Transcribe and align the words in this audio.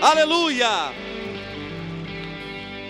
Aleluia! 0.00 0.92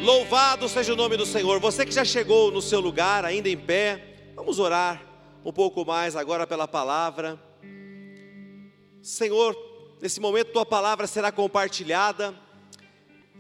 Louvado 0.02 0.68
seja 0.68 0.92
o 0.92 0.96
nome 0.96 1.16
do 1.16 1.24
Senhor. 1.24 1.58
Você 1.58 1.86
que 1.86 1.90
já 1.90 2.04
chegou 2.04 2.50
no 2.52 2.60
seu 2.60 2.80
lugar, 2.80 3.24
ainda 3.24 3.48
em 3.48 3.56
pé, 3.56 4.32
vamos 4.34 4.58
orar 4.58 5.02
um 5.42 5.50
pouco 5.50 5.86
mais 5.86 6.14
agora 6.14 6.46
pela 6.46 6.68
palavra. 6.68 7.40
Senhor, 9.00 9.56
nesse 10.02 10.20
momento 10.20 10.52
tua 10.52 10.66
palavra 10.66 11.06
será 11.06 11.32
compartilhada 11.32 12.34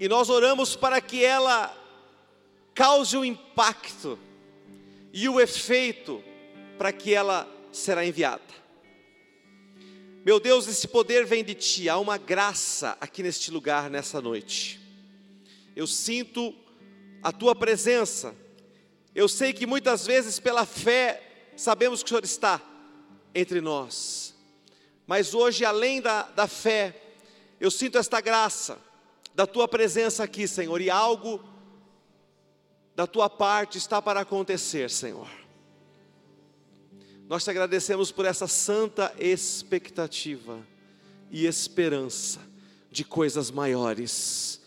e 0.00 0.08
nós 0.08 0.30
oramos 0.30 0.74
para 0.74 0.98
que 0.98 1.22
ela 1.22 1.76
cause 2.74 3.18
o 3.18 3.20
um 3.20 3.24
impacto 3.24 4.18
e 5.12 5.28
o 5.28 5.38
efeito 5.38 6.24
para 6.78 6.90
que 6.90 7.14
ela 7.14 7.46
será 7.70 8.02
enviada. 8.06 8.40
Meu 10.24 10.40
Deus, 10.40 10.66
esse 10.66 10.86
poder 10.88 11.24
vem 11.24 11.44
de 11.44 11.54
Ti, 11.54 11.88
há 11.88 11.96
uma 11.96 12.18
graça 12.18 12.98
aqui 13.00 13.22
neste 13.22 13.50
lugar 13.50 13.88
nessa 13.88 14.20
noite. 14.20 14.80
Eu 15.76 15.86
sinto 15.86 16.54
a 17.22 17.30
Tua 17.30 17.54
presença. 17.54 18.34
Eu 19.14 19.28
sei 19.28 19.52
que 19.52 19.66
muitas 19.66 20.06
vezes, 20.06 20.38
pela 20.40 20.66
fé, 20.66 21.50
sabemos 21.56 22.02
que 22.02 22.06
o 22.06 22.08
Senhor 22.08 22.24
está 22.24 22.60
entre 23.34 23.60
nós. 23.60 24.34
Mas 25.06 25.34
hoje, 25.34 25.64
além 25.64 26.00
da, 26.00 26.22
da 26.22 26.46
fé, 26.46 26.94
eu 27.60 27.70
sinto 27.70 27.96
esta 27.96 28.20
graça 28.20 28.78
da 29.34 29.46
Tua 29.46 29.68
presença 29.68 30.24
aqui, 30.24 30.48
Senhor, 30.48 30.80
e 30.80 30.90
algo 30.90 31.42
da 32.94 33.06
Tua 33.06 33.30
parte 33.30 33.78
está 33.78 34.02
para 34.02 34.20
acontecer, 34.20 34.90
Senhor. 34.90 35.28
Nós 37.28 37.44
te 37.44 37.50
agradecemos 37.50 38.10
por 38.10 38.24
essa 38.24 38.48
santa 38.48 39.14
expectativa 39.18 40.66
e 41.30 41.44
esperança 41.44 42.40
de 42.90 43.04
coisas 43.04 43.50
maiores, 43.50 44.62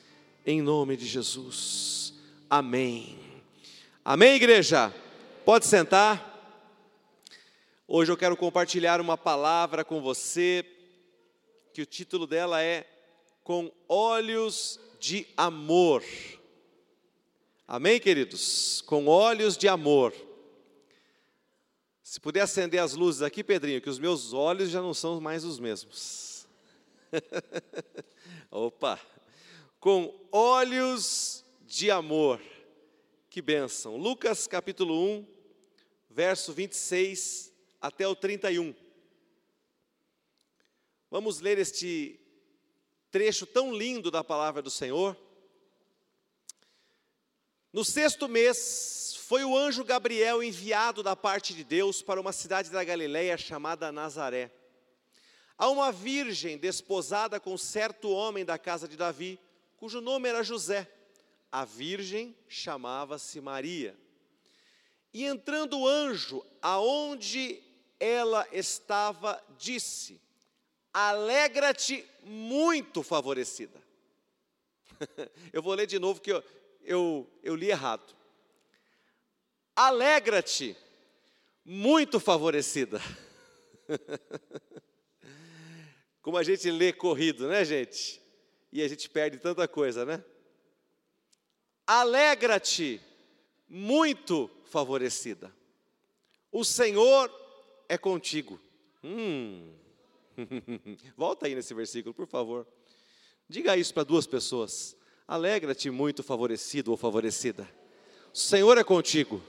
em 0.46 0.62
nome 0.62 0.96
de 0.96 1.08
Jesus. 1.08 2.14
Amém. 2.48 3.18
Amém, 4.06 4.36
igreja? 4.36 4.94
Pode 5.44 5.66
sentar. 5.66 6.30
Hoje 7.88 8.12
eu 8.12 8.18
quero 8.18 8.38
compartilhar 8.38 9.02
uma 9.02 9.18
palavra 9.18 9.84
com 9.84 10.00
você, 10.00 10.64
que 11.74 11.82
o 11.82 11.86
título 11.88 12.28
dela 12.28 12.62
é 12.62 12.86
Com 13.44 13.72
Olhos 13.90 14.80
de 15.00 15.26
Amor. 15.36 16.04
Amém, 17.68 18.00
queridos? 18.00 18.82
Com 18.82 19.08
olhos 19.08 19.58
de 19.58 19.68
amor. 19.68 20.14
Se 22.12 22.20
puder 22.20 22.42
acender 22.42 22.82
as 22.82 22.92
luzes 22.92 23.22
aqui, 23.22 23.42
Pedrinho, 23.42 23.82
que 23.82 23.90
os 23.90 23.98
meus 23.98 24.34
olhos 24.34 24.70
já 24.70 24.82
não 24.82 24.94
são 24.94 25.22
mais 25.22 25.46
os 25.46 25.60
mesmos. 25.60 26.46
Opa! 28.52 29.00
Com 29.80 30.14
olhos 30.30 31.46
de 31.62 31.90
amor. 31.90 32.42
Que 33.30 33.42
bênção. 33.42 33.96
Lucas 33.96 34.46
capítulo 34.46 34.94
1, 35.20 35.26
verso 36.10 36.52
26 36.52 37.54
até 37.80 38.06
o 38.06 38.14
31. 38.14 38.76
Vamos 41.10 41.40
ler 41.40 41.60
este 41.60 42.20
trecho 43.10 43.46
tão 43.46 43.74
lindo 43.74 44.12
da 44.12 44.22
palavra 44.22 44.62
do 44.62 44.70
Senhor. 44.70 45.16
No 47.72 47.86
sexto 47.86 48.28
mês, 48.28 49.11
foi 49.32 49.46
o 49.46 49.56
anjo 49.56 49.86
Gabriel 49.86 50.44
enviado 50.44 51.02
da 51.02 51.16
parte 51.16 51.54
de 51.54 51.64
Deus 51.64 52.02
para 52.02 52.20
uma 52.20 52.34
cidade 52.34 52.70
da 52.70 52.84
Galiléia 52.84 53.38
chamada 53.38 53.90
Nazaré. 53.90 54.52
A 55.58 55.70
uma 55.70 55.90
virgem 55.90 56.58
desposada 56.58 57.40
com 57.40 57.58
certo 57.58 58.10
homem 58.10 58.44
da 58.44 58.58
casa 58.58 58.90
de 58.90 58.98
Davi, 58.98 59.40
cujo 59.78 60.02
nome 60.02 60.28
era 60.28 60.44
José. 60.44 60.86
A 61.50 61.64
virgem 61.64 62.36
chamava-se 62.50 63.40
Maria. 63.40 63.98
E 65.14 65.24
entrando 65.24 65.80
o 65.80 65.88
anjo 65.88 66.46
aonde 66.62 67.64
ela 68.02 68.46
estava, 68.52 69.42
disse: 69.58 70.20
Alegra-te, 70.94 72.06
muito 72.22 73.02
favorecida. 73.02 73.82
eu 75.54 75.62
vou 75.62 75.74
ler 75.74 75.88
de 75.88 76.00
novo, 76.00 76.20
que 76.20 76.34
eu, 76.34 76.44
eu, 76.84 77.32
eu 77.42 77.56
li 77.56 77.70
errado. 77.70 78.20
Alegra-te, 79.76 80.76
muito 81.64 82.20
favorecida. 82.20 83.02
Como 86.22 86.38
a 86.38 86.44
gente 86.44 86.70
lê 86.70 86.94
corrido, 86.94 87.48
né, 87.48 87.66
gente? 87.66 88.22
E 88.72 88.82
a 88.82 88.88
gente 88.88 89.10
perde 89.10 89.38
tanta 89.38 89.68
coisa, 89.68 90.06
né? 90.06 90.24
Alegra-te, 91.86 93.02
muito 93.68 94.50
favorecida. 94.66 95.54
O 96.52 96.64
Senhor 96.64 97.32
é 97.90 97.98
contigo. 97.98 98.60
Hum. 99.04 99.74
Volta 101.18 101.48
aí 101.48 101.56
nesse 101.56 101.74
versículo, 101.74 102.14
por 102.14 102.28
favor. 102.28 102.68
Diga 103.48 103.76
isso 103.76 103.94
para 103.94 104.04
duas 104.04 104.28
pessoas. 104.28 104.96
Alegra-te, 105.28 105.90
muito 105.90 106.24
favorecido 106.24 106.92
ou 106.92 106.98
favorecida. 106.98 107.70
O 108.34 108.38
Senhor 108.38 108.78
é 108.78 108.84
contigo. 108.84 109.42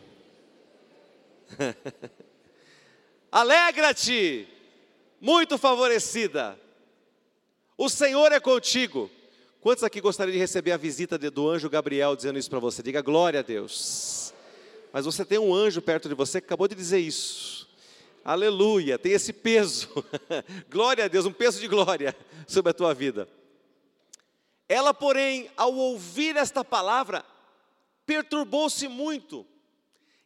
Alegra-te, 3.30 4.48
muito 5.20 5.56
favorecida. 5.56 6.58
O 7.76 7.88
Senhor 7.88 8.32
é 8.32 8.40
contigo. 8.40 9.10
Quantos 9.60 9.84
aqui 9.84 10.00
gostariam 10.00 10.32
de 10.32 10.38
receber 10.38 10.72
a 10.72 10.76
visita 10.76 11.16
do 11.16 11.48
anjo 11.48 11.70
Gabriel 11.70 12.16
dizendo 12.16 12.38
isso 12.38 12.50
para 12.50 12.58
você? 12.58 12.82
Diga 12.82 13.00
glória 13.00 13.40
a 13.40 13.42
Deus. 13.42 14.34
Mas 14.92 15.04
você 15.04 15.24
tem 15.24 15.38
um 15.38 15.54
anjo 15.54 15.80
perto 15.80 16.08
de 16.08 16.14
você 16.14 16.40
que 16.40 16.46
acabou 16.46 16.68
de 16.68 16.74
dizer 16.74 16.98
isso. 16.98 17.68
Aleluia, 18.24 18.98
tem 18.98 19.12
esse 19.12 19.32
peso. 19.32 19.88
glória 20.68 21.04
a 21.04 21.08
Deus, 21.08 21.26
um 21.26 21.32
peso 21.32 21.60
de 21.60 21.68
glória 21.68 22.14
sobre 22.46 22.70
a 22.70 22.74
tua 22.74 22.92
vida. 22.92 23.28
Ela, 24.68 24.92
porém, 24.92 25.50
ao 25.56 25.74
ouvir 25.74 26.36
esta 26.36 26.64
palavra, 26.64 27.24
perturbou-se 28.06 28.86
muito 28.88 29.46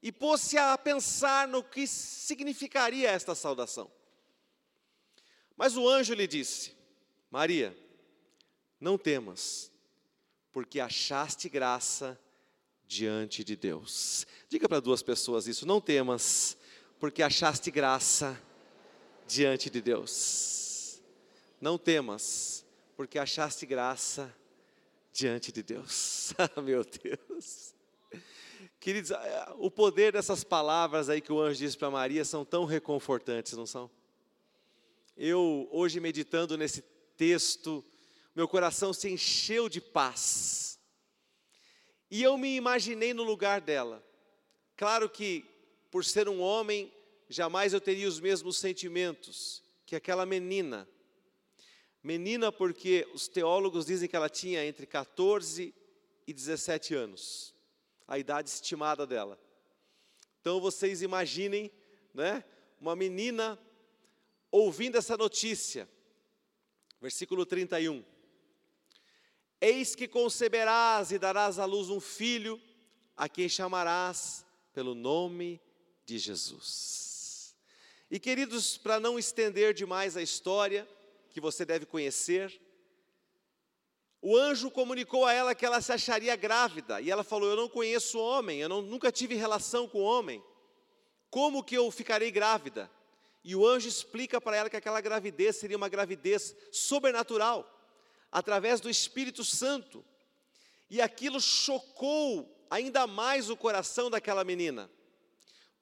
e 0.02 0.12
pôs-se 0.12 0.56
a 0.58 0.76
pensar 0.76 1.48
no 1.48 1.62
que 1.62 1.86
significaria 1.86 3.10
esta 3.10 3.34
saudação. 3.34 3.90
Mas 5.56 5.76
o 5.76 5.88
anjo 5.88 6.14
lhe 6.14 6.26
disse: 6.26 6.76
Maria, 7.30 7.76
não 8.80 8.98
temas, 8.98 9.72
porque 10.52 10.80
achaste 10.80 11.48
graça 11.48 12.18
diante 12.86 13.42
de 13.42 13.56
Deus. 13.56 14.26
Diga 14.48 14.68
para 14.68 14.80
duas 14.80 15.02
pessoas 15.02 15.46
isso: 15.46 15.66
não 15.66 15.80
temas, 15.80 16.56
porque 16.98 17.22
achaste 17.22 17.70
graça 17.70 18.40
diante 19.26 19.68
de 19.70 19.80
Deus. 19.80 21.00
Não 21.60 21.78
temas, 21.78 22.64
porque 22.96 23.18
achaste 23.18 23.66
graça 23.66 24.34
diante 25.12 25.50
de 25.50 25.62
Deus. 25.62 26.32
Meu 26.62 26.84
Deus. 26.84 27.74
Queridos, 28.86 29.10
o 29.58 29.68
poder 29.68 30.12
dessas 30.12 30.44
palavras 30.44 31.08
aí 31.08 31.20
que 31.20 31.32
o 31.32 31.40
anjo 31.40 31.58
disse 31.58 31.76
para 31.76 31.90
Maria 31.90 32.24
são 32.24 32.44
tão 32.44 32.64
reconfortantes, 32.64 33.54
não 33.54 33.66
são? 33.66 33.90
Eu, 35.16 35.68
hoje, 35.72 35.98
meditando 35.98 36.56
nesse 36.56 36.82
texto, 37.16 37.84
meu 38.32 38.46
coração 38.46 38.92
se 38.92 39.10
encheu 39.10 39.68
de 39.68 39.80
paz. 39.80 40.78
E 42.08 42.22
eu 42.22 42.38
me 42.38 42.54
imaginei 42.54 43.12
no 43.12 43.24
lugar 43.24 43.60
dela. 43.60 44.06
Claro 44.76 45.10
que, 45.10 45.44
por 45.90 46.04
ser 46.04 46.28
um 46.28 46.40
homem, 46.40 46.92
jamais 47.28 47.72
eu 47.72 47.80
teria 47.80 48.06
os 48.06 48.20
mesmos 48.20 48.56
sentimentos 48.56 49.64
que 49.84 49.96
aquela 49.96 50.24
menina. 50.24 50.88
Menina, 52.04 52.52
porque 52.52 53.04
os 53.12 53.26
teólogos 53.26 53.86
dizem 53.86 54.08
que 54.08 54.14
ela 54.14 54.28
tinha 54.28 54.64
entre 54.64 54.86
14 54.86 55.74
e 56.24 56.32
17 56.32 56.94
anos 56.94 57.55
a 58.06 58.18
idade 58.18 58.48
estimada 58.48 59.06
dela. 59.06 59.38
Então 60.40 60.60
vocês 60.60 61.02
imaginem, 61.02 61.70
né, 62.14 62.44
uma 62.80 62.94
menina 62.94 63.58
ouvindo 64.50 64.96
essa 64.96 65.16
notícia. 65.16 65.88
Versículo 67.00 67.44
31. 67.44 68.04
Eis 69.60 69.94
que 69.94 70.06
conceberás 70.06 71.10
e 71.10 71.18
darás 71.18 71.58
à 71.58 71.64
luz 71.64 71.88
um 71.88 72.00
filho, 72.00 72.60
a 73.16 73.28
quem 73.28 73.48
chamarás 73.48 74.44
pelo 74.72 74.94
nome 74.94 75.60
de 76.04 76.18
Jesus. 76.18 77.56
E 78.10 78.20
queridos, 78.20 78.76
para 78.76 79.00
não 79.00 79.18
estender 79.18 79.74
demais 79.74 80.16
a 80.16 80.22
história, 80.22 80.86
que 81.30 81.40
você 81.40 81.64
deve 81.64 81.86
conhecer, 81.86 82.60
o 84.20 84.36
anjo 84.36 84.70
comunicou 84.70 85.24
a 85.24 85.32
ela 85.32 85.54
que 85.54 85.64
ela 85.64 85.80
se 85.80 85.92
acharia 85.92 86.34
grávida, 86.36 87.00
e 87.00 87.10
ela 87.10 87.22
falou: 87.22 87.50
Eu 87.50 87.56
não 87.56 87.68
conheço 87.68 88.18
homem, 88.18 88.60
eu 88.60 88.68
não, 88.68 88.82
nunca 88.82 89.12
tive 89.12 89.34
relação 89.34 89.86
com 89.86 90.00
homem, 90.00 90.42
como 91.30 91.62
que 91.62 91.76
eu 91.76 91.90
ficarei 91.90 92.30
grávida? 92.30 92.90
E 93.44 93.54
o 93.54 93.66
anjo 93.66 93.88
explica 93.88 94.40
para 94.40 94.56
ela 94.56 94.70
que 94.70 94.76
aquela 94.76 95.00
gravidez 95.00 95.56
seria 95.56 95.76
uma 95.76 95.88
gravidez 95.88 96.54
sobrenatural. 96.72 97.72
através 98.32 98.80
do 98.80 98.90
Espírito 98.90 99.44
Santo. 99.44 100.04
E 100.90 101.00
aquilo 101.00 101.40
chocou 101.40 102.66
ainda 102.68 103.06
mais 103.06 103.48
o 103.48 103.56
coração 103.56 104.10
daquela 104.10 104.44
menina, 104.44 104.90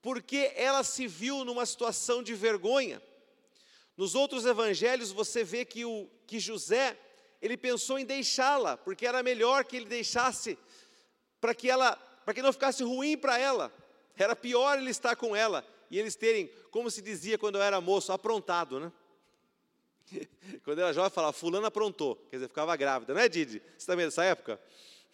porque 0.03 0.53
ela 0.55 0.85
se 0.85 1.07
viu 1.07 1.45
numa 1.45 1.65
situação 1.65 2.23
de 2.23 2.35
vergonha. 2.35 3.03
Nos 3.97 4.15
outros 4.15 4.45
evangelhos 4.45 5.13
você 5.13 5.43
vê 5.43 5.65
que, 5.65 5.85
o, 5.85 6.09
que 6.27 6.39
José, 6.39 6.99
ele 7.45 7.59
pensou 7.59 7.99
em 7.99 8.07
deixá-la, 8.07 8.79
porque 8.79 9.07
era 9.07 9.23
melhor 9.23 9.67
que 9.67 9.77
ele 9.77 9.85
deixasse 9.85 10.59
para 11.43 11.55
que 11.55 11.69
ela, 11.69 11.95
para 12.25 12.33
que 12.33 12.41
não 12.41 12.55
ficasse 12.55 12.83
ruim 12.83 13.19
para 13.19 13.39
ela. 13.39 13.71
Era 14.17 14.35
pior 14.35 14.79
ele 14.79 14.89
estar 14.89 15.15
com 15.15 15.37
ela 15.37 15.63
e 15.91 15.99
eles 15.99 16.17
terem, 16.17 16.51
como 16.71 16.91
se 16.91 17.03
dizia 17.03 17.37
quando 17.37 17.57
eu 17.57 17.63
era 17.63 17.83
moço, 17.83 18.13
aprontado, 18.13 18.81
né? 18.81 18.91
Quando 20.65 20.79
era 20.79 20.93
jovem, 20.93 21.11
falava, 21.11 21.33
fulano 21.33 21.67
aprontou, 21.67 22.17
quer 22.31 22.37
dizer, 22.37 22.49
ficava 22.49 22.75
grávida, 22.77 23.13
não 23.13 23.21
é, 23.21 23.29
Didi? 23.29 23.63
Você 23.77 23.87
também 23.87 24.07
dessa 24.07 24.25
época? 24.25 24.61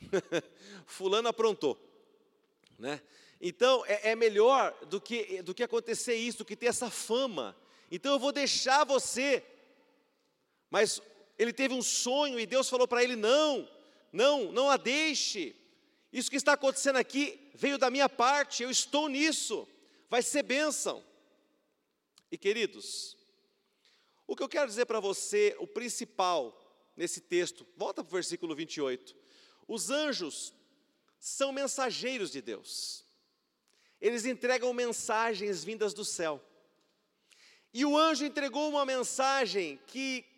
fulano 0.86 1.28
aprontou, 1.28 1.78
né? 2.78 3.00
Então, 3.40 3.84
é, 3.86 4.10
é, 4.10 4.16
melhor 4.16 4.72
do 4.88 5.00
que, 5.00 5.42
do 5.42 5.54
que 5.54 5.62
acontecer 5.62 6.14
isso, 6.14 6.38
do 6.38 6.44
que 6.44 6.56
ter 6.56 6.66
essa 6.66 6.90
fama. 6.90 7.56
Então, 7.90 8.12
eu 8.12 8.18
vou 8.18 8.32
deixar 8.32 8.84
você. 8.84 9.42
Mas 10.68 11.00
ele 11.40 11.54
teve 11.54 11.72
um 11.72 11.80
sonho 11.80 12.38
e 12.38 12.44
Deus 12.44 12.68
falou 12.68 12.86
para 12.86 13.02
ele: 13.02 13.16
não, 13.16 13.66
não, 14.12 14.52
não 14.52 14.68
a 14.68 14.76
deixe. 14.76 15.56
Isso 16.12 16.30
que 16.30 16.36
está 16.36 16.52
acontecendo 16.52 16.96
aqui 16.96 17.50
veio 17.54 17.78
da 17.78 17.88
minha 17.88 18.10
parte, 18.10 18.62
eu 18.62 18.70
estou 18.70 19.08
nisso, 19.08 19.66
vai 20.10 20.20
ser 20.22 20.42
bênção. 20.42 21.02
E 22.30 22.36
queridos, 22.36 23.16
o 24.26 24.36
que 24.36 24.42
eu 24.42 24.50
quero 24.50 24.66
dizer 24.66 24.84
para 24.84 25.00
você, 25.00 25.56
o 25.58 25.66
principal 25.66 26.54
nesse 26.94 27.22
texto, 27.22 27.66
volta 27.74 28.04
para 28.04 28.10
o 28.10 28.12
versículo 28.12 28.54
28. 28.54 29.16
Os 29.66 29.88
anjos 29.88 30.52
são 31.18 31.52
mensageiros 31.52 32.30
de 32.30 32.42
Deus, 32.42 33.02
eles 33.98 34.26
entregam 34.26 34.74
mensagens 34.74 35.64
vindas 35.64 35.94
do 35.94 36.04
céu. 36.04 36.38
E 37.72 37.82
o 37.82 37.96
anjo 37.96 38.26
entregou 38.26 38.68
uma 38.68 38.84
mensagem 38.84 39.80
que 39.86 40.29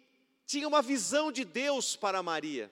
tinha 0.53 0.69
uma 0.69 0.83
visão 0.83 1.33
de 1.33 1.47
Deus 1.47 1.97
para 1.97 2.23
Maria 2.23 2.71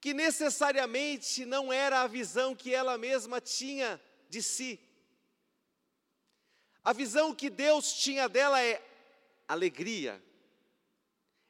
que 0.00 0.14
necessariamente 0.14 1.44
não 1.44 1.72
era 1.72 2.02
a 2.02 2.06
visão 2.06 2.54
que 2.54 2.72
ela 2.72 2.96
mesma 2.96 3.40
tinha 3.40 4.00
de 4.28 4.40
si. 4.40 4.78
A 6.84 6.92
visão 6.92 7.34
que 7.34 7.50
Deus 7.50 7.92
tinha 7.92 8.28
dela 8.28 8.62
é 8.62 8.80
alegria. 9.48 10.22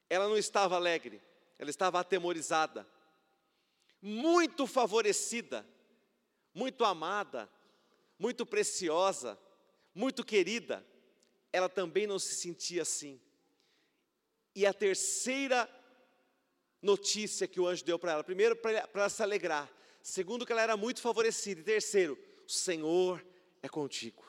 Ela 0.09 0.27
não 0.27 0.39
estava 0.39 0.75
alegre, 0.75 1.21
ela 1.59 1.69
estava 1.69 2.01
atemorizada, 2.01 2.89
muito 4.01 4.67
favorecida, 4.67 5.69
muito 6.55 6.83
amada, 6.83 7.47
muito 8.19 8.47
preciosa, 8.47 9.39
muito 9.95 10.25
querida. 10.25 10.83
Ela 11.53 11.69
também 11.69 12.07
não 12.07 12.19
se 12.19 12.37
sentia 12.37 12.81
assim. 12.81 13.21
E 14.57 14.67
a 14.67 14.73
terceira 14.73 15.71
notícia 16.81 17.47
que 17.47 17.61
o 17.61 17.69
anjo 17.69 17.85
deu 17.85 17.99
para 17.99 18.13
ela. 18.13 18.25
Primeiro, 18.25 18.57
para 18.57 18.89
ela 18.95 19.09
se 19.09 19.23
alegrar. 19.23 19.71
Segundo, 20.03 20.47
que 20.47 20.53
ela 20.53 20.63
era 20.63 20.77
muito 20.79 21.03
favorecida. 21.03 21.61
E 21.61 21.65
terceiro, 21.65 22.19
o 22.47 22.51
Senhor 22.51 23.25
é 23.63 23.69
contigo. 23.69 24.25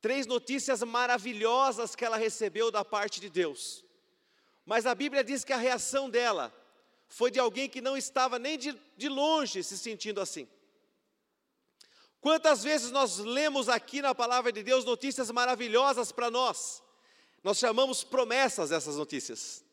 Três 0.00 0.26
notícias 0.26 0.82
maravilhosas 0.82 1.94
que 1.94 2.04
ela 2.04 2.16
recebeu 2.16 2.70
da 2.70 2.82
parte 2.84 3.20
de 3.20 3.28
Deus. 3.28 3.84
Mas 4.64 4.86
a 4.86 4.94
Bíblia 4.94 5.22
diz 5.22 5.44
que 5.44 5.52
a 5.52 5.58
reação 5.58 6.08
dela 6.08 6.54
foi 7.06 7.30
de 7.30 7.38
alguém 7.38 7.68
que 7.68 7.80
não 7.82 7.96
estava 7.96 8.38
nem 8.38 8.56
de, 8.56 8.78
de 8.96 9.08
longe 9.08 9.62
se 9.62 9.76
sentindo 9.76 10.20
assim. 10.20 10.48
Quantas 12.20 12.62
vezes 12.62 12.90
nós 12.90 13.18
lemos 13.18 13.68
aqui 13.68 14.00
na 14.00 14.14
palavra 14.14 14.50
de 14.50 14.62
Deus 14.62 14.84
notícias 14.84 15.30
maravilhosas 15.30 16.12
para 16.12 16.30
nós? 16.30 16.82
Nós 17.42 17.58
chamamos 17.58 18.04
promessas 18.04 18.72
essas 18.72 18.96
notícias. 18.96 19.64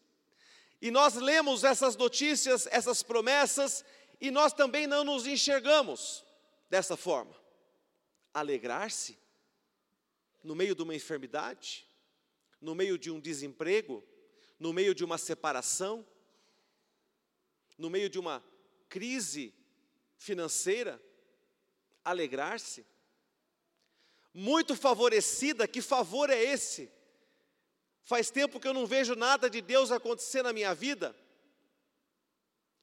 E 0.81 0.91
nós 0.91 1.15
lemos 1.15 1.63
essas 1.63 1.95
notícias, 1.95 2.67
essas 2.67 3.01
promessas, 3.01 3.83
e 4.19 4.29
nós 4.29 4.53
também 4.53 4.87
não 4.87 5.03
nos 5.03 5.25
enxergamos 5.25 6.23
dessa 6.69 6.95
forma. 6.95 7.35
Alegrar-se 8.33 9.17
no 10.43 10.55
meio 10.55 10.75
de 10.75 10.83
uma 10.83 10.93
enfermidade, 10.93 11.87
no 12.61 12.75
meio 12.75 12.97
de 12.97 13.09
um 13.09 13.19
desemprego, 13.19 14.03
no 14.59 14.71
meio 14.71 14.93
de 14.93 15.03
uma 15.03 15.17
separação, 15.17 16.05
no 17.77 17.89
meio 17.89 18.09
de 18.09 18.19
uma 18.19 18.43
crise 18.87 19.53
financeira, 20.17 21.01
alegrar-se. 22.03 22.85
Muito 24.33 24.75
favorecida, 24.75 25.67
que 25.67 25.81
favor 25.81 26.29
é 26.29 26.41
esse? 26.41 26.91
Faz 28.05 28.29
tempo 28.29 28.59
que 28.59 28.67
eu 28.67 28.73
não 28.73 28.85
vejo 28.85 29.15
nada 29.15 29.49
de 29.49 29.61
Deus 29.61 29.91
acontecer 29.91 30.43
na 30.43 30.53
minha 30.53 30.75
vida. 30.75 31.15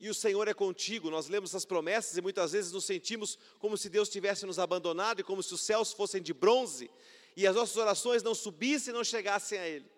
E 0.01 0.11
o 0.11 0.15
Senhor 0.15 0.49
é 0.49 0.53
contigo. 0.53 1.11
Nós 1.11 1.29
lemos 1.29 1.51
essas 1.51 1.65
promessas 1.65 2.17
e 2.17 2.21
muitas 2.21 2.51
vezes 2.51 2.73
nos 2.73 2.85
sentimos 2.85 3.39
como 3.61 3.79
se 3.79 3.89
Deus 3.89 4.09
tivesse 4.09 4.45
nos 4.45 4.59
abandonado 4.59 5.21
e 5.21 5.25
como 5.25 5.41
se 5.41 5.55
os 5.55 5.61
céus 5.61 5.93
fossem 5.93 6.21
de 6.21 6.35
bronze 6.35 6.91
e 7.37 7.47
as 7.47 7.55
nossas 7.55 7.77
orações 7.77 8.25
não 8.25 8.35
subissem 8.35 8.93
e 8.93 8.97
não 8.97 9.05
chegassem 9.05 9.61
a 9.61 9.69
Ele. 9.69 9.89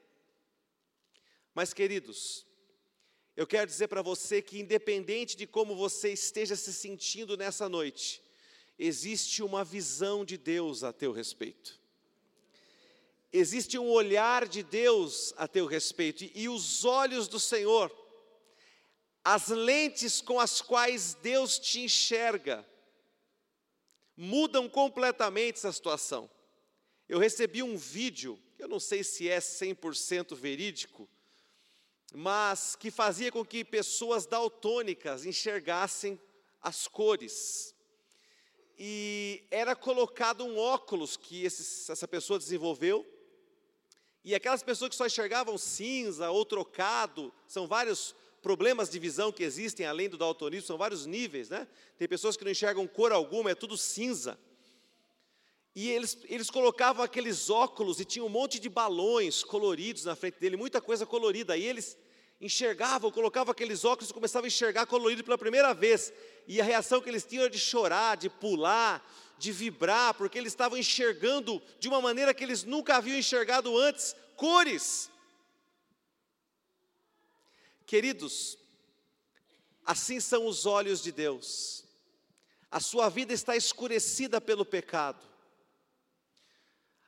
Mas, 1.55 1.73
queridos, 1.73 2.44
eu 3.35 3.47
quero 3.47 3.67
dizer 3.67 3.88
para 3.88 4.03
você 4.03 4.43
que, 4.43 4.61
independente 4.61 5.38
de 5.38 5.47
como 5.47 5.75
você 5.75 6.12
esteja 6.12 6.55
se 6.55 6.70
sentindo 6.70 7.35
nessa 7.35 7.67
noite, 7.67 8.23
existe 8.79 9.43
uma 9.43 9.65
visão 9.65 10.23
de 10.23 10.37
Deus 10.37 10.85
a 10.85 10.93
teu 10.93 11.12
respeito 11.12 11.82
existe 13.36 13.76
um 13.76 13.90
olhar 13.90 14.46
de 14.46 14.62
Deus 14.62 15.34
a 15.36 15.48
teu 15.48 15.66
respeito, 15.66 16.25
e 16.34 16.48
os 16.48 16.84
olhos 16.84 17.26
do 17.26 17.40
Senhor, 17.40 17.90
as 19.25 19.48
lentes 19.48 20.20
com 20.20 20.38
as 20.38 20.60
quais 20.60 21.14
Deus 21.14 21.58
te 21.58 21.81
enxerga, 21.81 22.64
mudam 24.16 24.69
completamente 24.69 25.56
essa 25.56 25.72
situação. 25.72 26.31
Eu 27.08 27.19
recebi 27.19 27.60
um 27.60 27.76
vídeo, 27.76 28.40
eu 28.56 28.69
não 28.69 28.78
sei 28.78 29.02
se 29.02 29.28
é 29.28 29.40
100% 29.40 30.36
verídico, 30.36 31.08
mas 32.12 32.76
que 32.76 32.88
fazia 32.88 33.32
com 33.32 33.44
que 33.44 33.64
pessoas 33.64 34.26
daltônicas 34.26 35.26
enxergassem 35.26 36.20
as 36.62 36.86
cores. 36.86 37.74
E 38.79 39.43
era 39.50 39.74
colocado 39.74 40.44
um 40.44 40.56
óculos 40.56 41.17
que 41.17 41.44
esse, 41.44 41.91
essa 41.91 42.06
pessoa 42.06 42.38
desenvolveu, 42.38 43.05
e 44.24 44.34
aquelas 44.34 44.62
pessoas 44.62 44.88
que 44.88 44.96
só 44.96 45.06
enxergavam 45.06 45.58
cinza 45.58 46.31
ou 46.31 46.44
trocado, 46.44 47.32
são 47.46 47.66
vários 47.66 48.14
problemas 48.40 48.88
de 48.88 48.98
visão 48.98 49.31
que 49.31 49.43
existem 49.43 49.84
além 49.84 50.08
do 50.08 50.16
daltonismo, 50.16 50.66
são 50.66 50.78
vários 50.78 51.04
níveis, 51.04 51.50
né? 51.50 51.69
Tem 51.98 52.08
pessoas 52.08 52.36
que 52.36 52.44
não 52.44 52.50
enxergam 52.50 52.86
cor 52.86 53.12
alguma, 53.12 53.50
é 53.50 53.54
tudo 53.54 53.76
cinza. 53.76 54.38
E 55.74 55.90
eles, 55.90 56.19
eles 56.24 56.50
colocavam 56.50 57.02
aqueles 57.02 57.50
óculos 57.50 58.00
e 58.00 58.04
tinha 58.04 58.24
um 58.24 58.28
monte 58.28 58.60
de 58.60 58.69
balões 58.69 59.43
coloridos 59.43 60.04
na 60.04 60.14
frente 60.14 60.38
dele, 60.38 60.56
muita 60.56 60.81
coisa 60.81 61.04
colorida. 61.04 61.56
E 61.56 61.64
eles 61.64 61.98
enxergavam, 62.40 63.10
colocavam 63.10 63.50
aqueles 63.50 63.84
óculos 63.84 64.10
e 64.10 64.14
começavam 64.14 64.44
a 64.44 64.48
enxergar 64.48 64.86
colorido 64.86 65.24
pela 65.24 65.36
primeira 65.36 65.74
vez. 65.74 66.12
E 66.46 66.60
a 66.60 66.64
reação 66.64 67.00
que 67.00 67.08
eles 67.08 67.24
tinham 67.24 67.43
era 67.43 67.50
de 67.50 67.58
chorar, 67.58 68.16
de 68.16 68.31
pular, 68.31 69.04
de 69.38 69.53
vibrar, 69.53 70.14
porque 70.14 70.38
eles 70.38 70.53
estavam 70.53 70.79
enxergando 70.79 71.62
de 71.79 71.88
uma 71.88 72.00
maneira 72.00 72.32
que 72.32 72.44
eles 72.44 72.64
nunca 72.64 72.96
haviam 72.96 73.19
enxergado 73.19 73.76
antes 73.79 74.14
cores. 74.36 75.10
Queridos, 77.86 78.58
assim 79.84 80.20
são 80.20 80.46
os 80.46 80.67
olhos 80.67 81.03
de 81.03 81.12
Deus. 81.12 81.84
A 82.70 82.81
sua 82.81 83.08
vida 83.08 83.32
está 83.32 83.55
escurecida 83.55 84.41
pelo 84.41 84.64
pecado. 84.64 85.24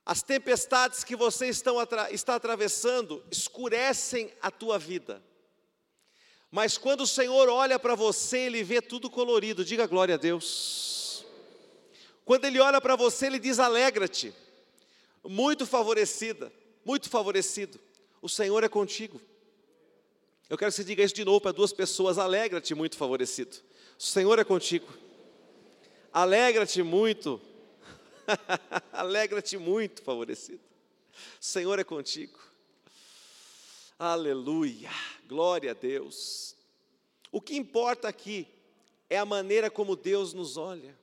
As 0.04 0.22
tempestades 0.22 1.02
que 1.02 1.16
você 1.16 1.48
está 1.48 2.34
atravessando 2.36 3.24
escurecem 3.30 4.32
a 4.40 4.50
tua 4.50 4.78
vida. 4.78 5.20
Mas 6.48 6.78
quando 6.78 7.00
o 7.00 7.06
Senhor 7.08 7.48
olha 7.48 7.76
para 7.76 7.96
você, 7.96 8.38
Ele 8.38 8.62
vê 8.62 8.80
tudo 8.80 9.10
colorido. 9.10 9.64
Diga 9.64 9.84
glória 9.84 10.14
a 10.14 10.18
Deus. 10.18 10.95
Quando 12.26 12.44
ele 12.44 12.58
olha 12.58 12.80
para 12.80 12.96
você, 12.96 13.26
ele 13.26 13.38
diz: 13.38 13.60
alegra-te, 13.60 14.34
muito 15.22 15.64
favorecida, 15.64 16.52
muito 16.84 17.08
favorecido, 17.08 17.78
o 18.20 18.28
Senhor 18.28 18.64
é 18.64 18.68
contigo. 18.68 19.20
Eu 20.50 20.58
quero 20.58 20.72
que 20.72 20.76
você 20.76 20.84
diga 20.84 21.04
isso 21.04 21.14
de 21.14 21.24
novo 21.24 21.40
para 21.40 21.52
duas 21.52 21.72
pessoas: 21.72 22.18
alegra-te, 22.18 22.74
muito 22.74 22.96
favorecido, 22.96 23.56
o 23.96 24.02
Senhor 24.02 24.40
é 24.40 24.44
contigo. 24.44 24.92
Alegra-te 26.12 26.82
muito, 26.82 27.40
alegra-te 28.92 29.56
muito, 29.56 30.02
favorecido, 30.02 30.60
o 31.40 31.44
Senhor 31.44 31.78
é 31.78 31.84
contigo. 31.84 32.40
Aleluia, 33.96 34.90
glória 35.28 35.70
a 35.70 35.74
Deus. 35.74 36.56
O 37.30 37.40
que 37.40 37.56
importa 37.56 38.08
aqui 38.08 38.48
é 39.08 39.16
a 39.16 39.24
maneira 39.24 39.70
como 39.70 39.94
Deus 39.94 40.32
nos 40.32 40.56
olha, 40.56 40.98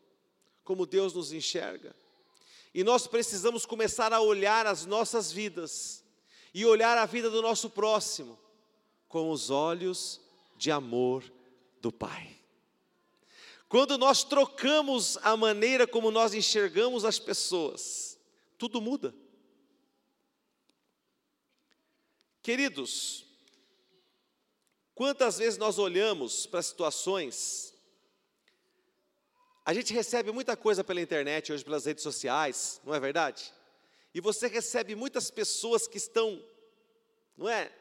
como 0.63 0.85
Deus 0.85 1.13
nos 1.13 1.31
enxerga. 1.31 1.95
E 2.73 2.83
nós 2.83 3.05
precisamos 3.05 3.65
começar 3.65 4.11
a 4.13 4.21
olhar 4.21 4.65
as 4.65 4.85
nossas 4.85 5.31
vidas 5.31 6.03
e 6.53 6.65
olhar 6.65 6.97
a 6.97 7.05
vida 7.05 7.29
do 7.29 7.41
nosso 7.41 7.69
próximo 7.69 8.37
com 9.07 9.29
os 9.29 9.49
olhos 9.49 10.19
de 10.57 10.71
amor 10.71 11.23
do 11.79 11.91
Pai. 11.91 12.39
Quando 13.67 13.97
nós 13.97 14.23
trocamos 14.23 15.17
a 15.23 15.35
maneira 15.35 15.87
como 15.87 16.11
nós 16.11 16.33
enxergamos 16.33 17.03
as 17.03 17.19
pessoas, 17.19 18.19
tudo 18.57 18.79
muda. 18.79 19.13
Queridos, 22.41 23.25
quantas 24.93 25.37
vezes 25.37 25.57
nós 25.57 25.79
olhamos 25.79 26.45
para 26.45 26.61
situações, 26.61 27.72
a 29.65 29.73
gente 29.73 29.93
recebe 29.93 30.31
muita 30.31 30.57
coisa 30.57 30.83
pela 30.83 31.01
internet, 31.01 31.53
hoje 31.53 31.63
pelas 31.63 31.85
redes 31.85 32.03
sociais, 32.03 32.81
não 32.83 32.93
é 32.93 32.99
verdade? 32.99 33.53
E 34.13 34.19
você 34.19 34.47
recebe 34.47 34.93
muitas 34.93 35.31
pessoas 35.31 35.87
que 35.87 35.97
estão, 35.97 36.43
não 37.37 37.47
é? 37.47 37.71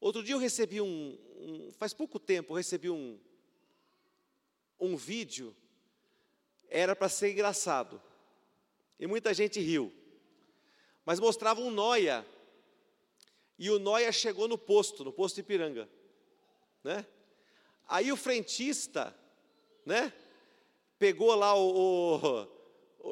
Outro 0.00 0.22
dia 0.22 0.34
eu 0.34 0.38
recebi 0.38 0.80
um, 0.80 1.18
um 1.38 1.72
faz 1.72 1.92
pouco 1.92 2.20
tempo, 2.20 2.52
eu 2.52 2.56
recebi 2.56 2.88
um, 2.88 3.18
um 4.78 4.96
vídeo, 4.96 5.54
era 6.68 6.94
para 6.94 7.08
ser 7.08 7.32
engraçado, 7.32 8.00
e 9.00 9.06
muita 9.08 9.34
gente 9.34 9.58
riu, 9.58 9.92
mas 11.04 11.18
mostrava 11.18 11.60
um 11.60 11.70
noia, 11.70 12.24
e 13.58 13.70
o 13.70 13.78
noia 13.78 14.12
chegou 14.12 14.46
no 14.46 14.56
posto, 14.56 15.02
no 15.02 15.12
posto 15.12 15.40
Ipiranga, 15.40 15.88
né? 16.84 17.04
Aí 17.88 18.12
o 18.12 18.16
frentista, 18.16 19.16
né? 19.86 20.12
Pegou 20.98 21.34
lá 21.34 21.54
o, 21.54 22.16
o 22.16 22.56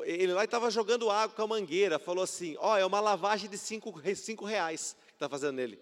ele 0.05 0.33
lá 0.33 0.45
estava 0.45 0.71
jogando 0.71 1.09
água 1.09 1.37
com 1.37 1.43
a 1.43 1.47
mangueira, 1.47 2.01
falou 2.01 2.25
assim, 2.25 2.57
ó, 2.59 2.73
oh, 2.73 2.77
é 2.77 2.85
uma 2.85 3.01
lavagem 3.01 3.49
de 3.49 3.57
cinco, 3.57 4.03
cinco 4.17 4.45
reais 4.45 4.97
que 5.07 5.13
está 5.13 5.29
fazendo 5.29 5.55
nele. 5.55 5.79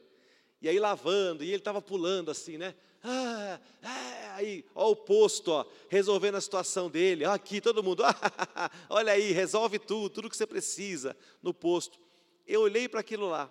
E 0.60 0.68
aí 0.68 0.78
lavando, 0.78 1.42
e 1.42 1.48
ele 1.48 1.56
estava 1.56 1.80
pulando 1.80 2.30
assim, 2.30 2.58
né? 2.58 2.74
Ah, 3.02 3.58
ah, 3.82 4.34
aí, 4.36 4.64
ó 4.74 4.90
o 4.90 4.96
posto, 4.96 5.50
ó, 5.50 5.66
resolvendo 5.88 6.36
a 6.36 6.40
situação 6.40 6.88
dele. 6.88 7.24
Aqui, 7.24 7.60
todo 7.60 7.82
mundo, 7.82 8.04
ah, 8.06 8.70
olha 8.88 9.12
aí, 9.12 9.32
resolve 9.32 9.78
tudo, 9.78 10.10
tudo 10.10 10.30
que 10.30 10.36
você 10.36 10.46
precisa 10.46 11.16
no 11.42 11.54
posto. 11.54 11.98
Eu 12.46 12.60
olhei 12.60 12.88
para 12.88 13.00
aquilo 13.00 13.28
lá, 13.28 13.50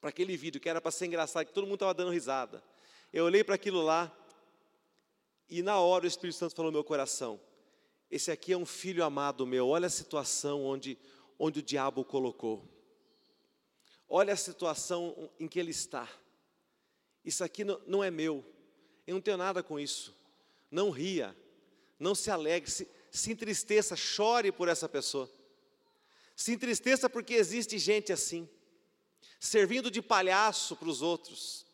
para 0.00 0.10
aquele 0.10 0.36
vídeo 0.36 0.60
que 0.60 0.68
era 0.68 0.80
para 0.80 0.90
ser 0.90 1.06
engraçado, 1.06 1.46
que 1.46 1.52
todo 1.52 1.64
mundo 1.64 1.74
estava 1.74 1.94
dando 1.94 2.10
risada. 2.10 2.62
Eu 3.12 3.24
olhei 3.24 3.42
para 3.42 3.56
aquilo 3.56 3.82
lá, 3.82 4.12
e 5.58 5.62
na 5.62 5.78
hora 5.78 6.04
o 6.04 6.08
Espírito 6.08 6.38
Santo 6.38 6.54
falou 6.54 6.72
no 6.72 6.76
meu 6.76 6.84
coração: 6.84 7.38
esse 8.10 8.30
aqui 8.30 8.52
é 8.52 8.56
um 8.56 8.66
filho 8.66 9.04
amado 9.04 9.46
meu, 9.46 9.68
olha 9.68 9.86
a 9.86 9.90
situação 9.90 10.64
onde, 10.64 10.98
onde 11.38 11.60
o 11.60 11.62
diabo 11.62 12.00
o 12.00 12.04
colocou. 12.04 12.66
Olha 14.08 14.34
a 14.34 14.36
situação 14.36 15.30
em 15.40 15.48
que 15.48 15.58
ele 15.58 15.70
está. 15.70 16.08
Isso 17.24 17.42
aqui 17.42 17.64
não, 17.64 17.80
não 17.86 18.04
é 18.04 18.10
meu. 18.10 18.44
Eu 19.06 19.14
não 19.14 19.20
tenho 19.22 19.36
nada 19.36 19.62
com 19.62 19.80
isso. 19.80 20.14
Não 20.70 20.90
ria. 20.90 21.34
Não 21.98 22.14
se 22.14 22.30
alegre. 22.30 22.70
Se, 22.70 22.86
se 23.10 23.32
entristeça. 23.32 23.96
Chore 23.96 24.52
por 24.52 24.68
essa 24.68 24.86
pessoa. 24.86 25.30
Se 26.36 26.52
entristeça 26.52 27.08
porque 27.08 27.32
existe 27.32 27.78
gente 27.78 28.12
assim. 28.12 28.46
Servindo 29.40 29.90
de 29.90 30.02
palhaço 30.02 30.76
para 30.76 30.90
os 30.90 31.00
outros. 31.00 31.64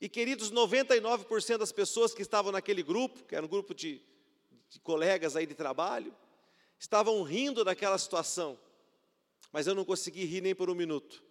E 0.00 0.08
queridos, 0.08 0.50
99% 0.50 1.58
das 1.58 1.72
pessoas 1.72 2.12
que 2.12 2.22
estavam 2.22 2.52
naquele 2.52 2.82
grupo, 2.82 3.24
que 3.24 3.34
era 3.34 3.44
um 3.44 3.48
grupo 3.48 3.74
de, 3.74 4.02
de 4.68 4.80
colegas 4.80 5.36
aí 5.36 5.46
de 5.46 5.54
trabalho, 5.54 6.14
estavam 6.78 7.22
rindo 7.22 7.64
daquela 7.64 7.96
situação 7.98 8.58
mas 9.54 9.68
eu 9.68 9.74
não 9.76 9.84
consegui 9.84 10.24
rir 10.24 10.40
nem 10.40 10.52
por 10.52 10.68
um 10.68 10.74
minuto. 10.74 11.22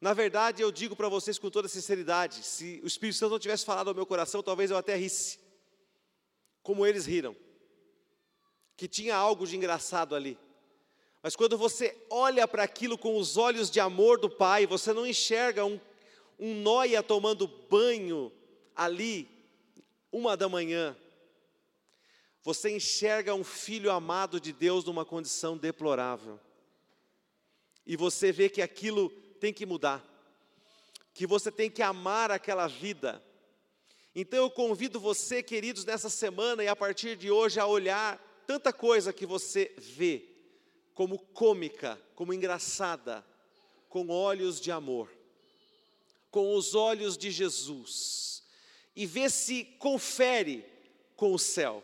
Na 0.00 0.14
verdade, 0.14 0.62
eu 0.62 0.70
digo 0.70 0.94
para 0.94 1.08
vocês 1.08 1.36
com 1.36 1.50
toda 1.50 1.66
sinceridade: 1.66 2.44
se 2.44 2.80
o 2.84 2.86
Espírito 2.86 3.18
Santo 3.18 3.32
não 3.32 3.40
tivesse 3.40 3.64
falado 3.64 3.88
ao 3.88 3.94
meu 3.94 4.06
coração, 4.06 4.40
talvez 4.40 4.70
eu 4.70 4.76
até 4.76 4.94
risse, 4.94 5.40
como 6.62 6.86
eles 6.86 7.06
riram, 7.06 7.34
que 8.76 8.86
tinha 8.86 9.16
algo 9.16 9.44
de 9.44 9.56
engraçado 9.56 10.14
ali. 10.14 10.38
Mas 11.20 11.34
quando 11.34 11.58
você 11.58 12.00
olha 12.08 12.46
para 12.46 12.62
aquilo 12.62 12.96
com 12.96 13.18
os 13.18 13.36
olhos 13.36 13.68
de 13.68 13.80
amor 13.80 14.20
do 14.20 14.30
Pai, 14.30 14.64
você 14.64 14.92
não 14.92 15.04
enxerga 15.04 15.64
um, 15.64 15.80
um 16.38 16.54
noia 16.54 17.02
tomando 17.02 17.46
banho 17.46 18.32
ali, 18.74 19.28
uma 20.12 20.36
da 20.36 20.48
manhã. 20.48 20.96
Você 22.42 22.70
enxerga 22.70 23.34
um 23.34 23.42
filho 23.42 23.90
amado 23.90 24.40
de 24.40 24.52
Deus 24.52 24.84
numa 24.84 25.04
condição 25.04 25.56
deplorável 25.56 26.38
e 27.86 27.96
você 27.96 28.32
vê 28.32 28.48
que 28.48 28.60
aquilo 28.60 29.08
tem 29.40 29.52
que 29.52 29.64
mudar, 29.64 30.04
que 31.14 31.26
você 31.26 31.52
tem 31.52 31.70
que 31.70 31.82
amar 31.82 32.30
aquela 32.30 32.66
vida. 32.66 33.22
Então 34.14 34.40
eu 34.40 34.50
convido 34.50 34.98
você, 34.98 35.42
queridos, 35.42 35.84
nessa 35.84 36.10
semana 36.10 36.64
e 36.64 36.68
a 36.68 36.74
partir 36.74 37.16
de 37.16 37.30
hoje 37.30 37.60
a 37.60 37.66
olhar 37.66 38.18
tanta 38.46 38.72
coisa 38.72 39.12
que 39.12 39.24
você 39.24 39.72
vê 39.78 40.24
como 40.94 41.18
cômica, 41.18 42.00
como 42.14 42.32
engraçada, 42.32 43.24
com 43.88 44.08
olhos 44.08 44.60
de 44.60 44.72
amor, 44.72 45.10
com 46.36 46.54
os 46.54 46.74
olhos 46.74 47.16
de 47.16 47.30
Jesus, 47.30 48.42
e 48.94 49.06
vê 49.06 49.30
se 49.30 49.64
confere 49.78 50.66
com 51.16 51.32
o 51.32 51.38
céu. 51.38 51.82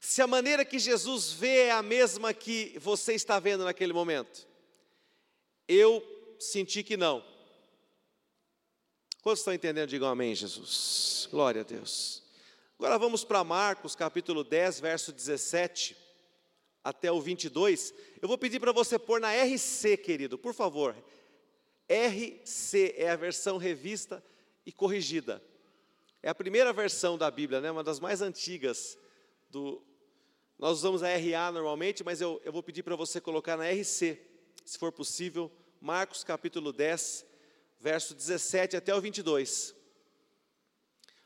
Se 0.00 0.22
a 0.22 0.26
maneira 0.26 0.64
que 0.64 0.78
Jesus 0.78 1.32
vê 1.32 1.64
é 1.64 1.70
a 1.70 1.82
mesma 1.82 2.32
que 2.32 2.78
você 2.78 3.12
está 3.12 3.38
vendo 3.38 3.62
naquele 3.64 3.92
momento. 3.92 4.48
Eu 5.68 6.02
senti 6.40 6.82
que 6.82 6.96
não. 6.96 7.22
Quantos 9.20 9.40
estão 9.40 9.52
entendendo? 9.52 9.90
Digam 9.90 10.08
amém, 10.08 10.34
Jesus. 10.34 11.28
Glória 11.30 11.60
a 11.60 11.64
Deus. 11.64 12.22
Agora 12.78 12.98
vamos 12.98 13.22
para 13.22 13.44
Marcos, 13.44 13.94
capítulo 13.94 14.42
10, 14.44 14.80
verso 14.80 15.12
17 15.12 15.94
até 16.82 17.12
o 17.12 17.20
22. 17.20 17.92
Eu 18.22 18.28
vou 18.28 18.38
pedir 18.38 18.60
para 18.60 18.72
você 18.72 18.98
pôr 18.98 19.20
na 19.20 19.30
RC, 19.34 19.98
querido, 19.98 20.38
por 20.38 20.54
favor. 20.54 20.96
RC 21.88 22.94
é 22.96 23.10
a 23.10 23.16
versão 23.16 23.56
revista 23.56 24.22
e 24.64 24.72
corrigida. 24.72 25.42
É 26.22 26.28
a 26.28 26.34
primeira 26.34 26.72
versão 26.72 27.18
da 27.18 27.30
Bíblia, 27.30 27.60
né? 27.60 27.70
uma 27.70 27.82
das 27.82 27.98
mais 27.98 28.22
antigas. 28.22 28.98
Do... 29.50 29.82
Nós 30.58 30.78
usamos 30.78 31.02
a 31.02 31.08
RA 31.08 31.50
normalmente, 31.52 32.04
mas 32.04 32.20
eu, 32.20 32.40
eu 32.44 32.52
vou 32.52 32.62
pedir 32.62 32.82
para 32.82 32.94
você 32.94 33.20
colocar 33.20 33.56
na 33.56 33.70
RC 33.70 34.18
se 34.64 34.78
for 34.78 34.92
possível, 34.92 35.50
Marcos 35.80 36.22
capítulo 36.22 36.72
10, 36.72 37.26
verso 37.80 38.14
17 38.14 38.76
até 38.76 38.94
o 38.94 39.00
22. 39.00 39.74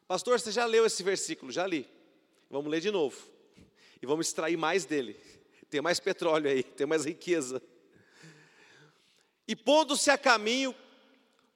Pastor, 0.08 0.40
você 0.40 0.50
já 0.50 0.64
leu 0.64 0.86
esse 0.86 1.02
versículo? 1.02 1.52
Já 1.52 1.66
li. 1.66 1.86
Vamos 2.48 2.70
ler 2.70 2.80
de 2.80 2.90
novo. 2.90 3.16
E 4.00 4.06
vamos 4.06 4.28
extrair 4.28 4.56
mais 4.56 4.84
dele. 4.84 5.20
Tem 5.68 5.80
mais 5.80 6.00
petróleo 6.00 6.48
aí, 6.48 6.62
tem 6.62 6.86
mais 6.86 7.04
riqueza. 7.04 7.62
E 9.46 9.54
pondo-se 9.54 10.10
a 10.10 10.18
caminho, 10.18 10.74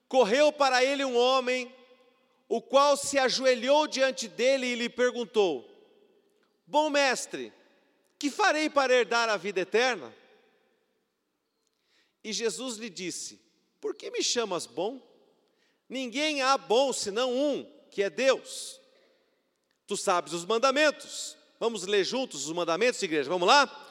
correu 0.09 0.53
para 0.53 0.85
ele 0.85 1.05
um 1.05 1.17
homem, 1.17 1.75
o 2.49 2.61
qual 2.61 2.97
se 2.97 3.19
ajoelhou 3.19 3.87
diante 3.87 4.29
dele 4.29 4.67
e 4.67 4.75
lhe 4.75 4.89
perguntou: 4.89 5.69
Bom 6.67 6.91
mestre, 6.91 7.53
que 8.19 8.31
farei 8.31 8.69
para 8.69 8.93
herdar 8.93 9.29
a 9.29 9.37
vida 9.37 9.61
eterna? 9.61 10.15
E 12.23 12.33
Jesus 12.33 12.77
lhe 12.77 12.91
disse: 12.91 13.41
Por 13.81 13.95
que 13.95 14.11
me 14.11 14.23
chamas 14.23 14.67
bom? 14.67 15.01
Ninguém 15.89 16.43
há 16.43 16.57
bom 16.57 16.93
senão 16.93 17.33
um, 17.33 17.65
que 17.91 18.03
é 18.03 18.11
Deus. 18.11 18.81
Tu 19.87 19.97
sabes 19.97 20.33
os 20.33 20.45
mandamentos. 20.45 21.37
Vamos 21.59 21.85
ler 21.85 22.05
juntos 22.05 22.47
os 22.47 22.53
mandamentos, 22.53 23.03
igreja? 23.03 23.29
Vamos 23.29 23.49
lá? 23.49 23.89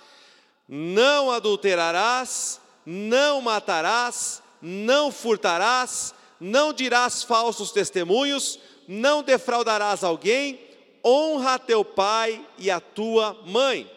Não 0.67 1.31
adulterarás, 1.31 2.61
não 2.91 3.39
matarás, 3.39 4.41
não 4.59 5.11
furtarás, 5.11 6.11
não 6.39 6.73
dirás 6.73 7.21
falsos 7.21 7.71
testemunhos, 7.71 8.59
não 8.87 9.21
defraudarás 9.21 10.03
alguém, 10.03 10.59
honra 11.05 11.59
teu 11.59 11.85
pai 11.85 12.43
e 12.57 12.71
a 12.71 12.79
tua 12.79 13.35
mãe. 13.45 13.87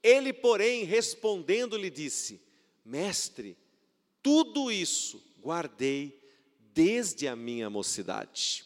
Ele, 0.00 0.32
porém, 0.32 0.84
respondendo, 0.84 1.76
lhe 1.76 1.90
disse: 1.90 2.40
Mestre, 2.84 3.58
tudo 4.22 4.70
isso 4.70 5.20
guardei 5.42 6.16
desde 6.72 7.26
a 7.26 7.34
minha 7.34 7.68
mocidade. 7.68 8.64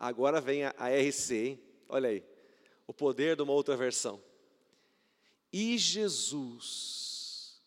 Agora 0.00 0.40
vem 0.40 0.64
a, 0.64 0.74
a 0.76 0.88
RC, 0.88 1.34
hein? 1.34 1.62
olha 1.88 2.08
aí, 2.08 2.24
o 2.88 2.92
poder 2.92 3.36
de 3.36 3.42
uma 3.42 3.52
outra 3.52 3.76
versão. 3.76 4.20
E 5.56 5.78
Jesus, 5.78 7.62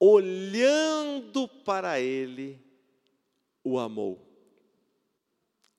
olhando 0.00 1.46
para 1.46 2.00
ele, 2.00 2.58
o 3.62 3.78
amou. 3.78 4.26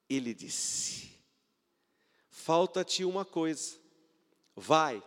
ele 0.07 0.35
disse: 0.35 1.19
Falta-te 2.29 3.03
uma 3.03 3.25
coisa, 3.25 3.75
vai, 4.55 5.01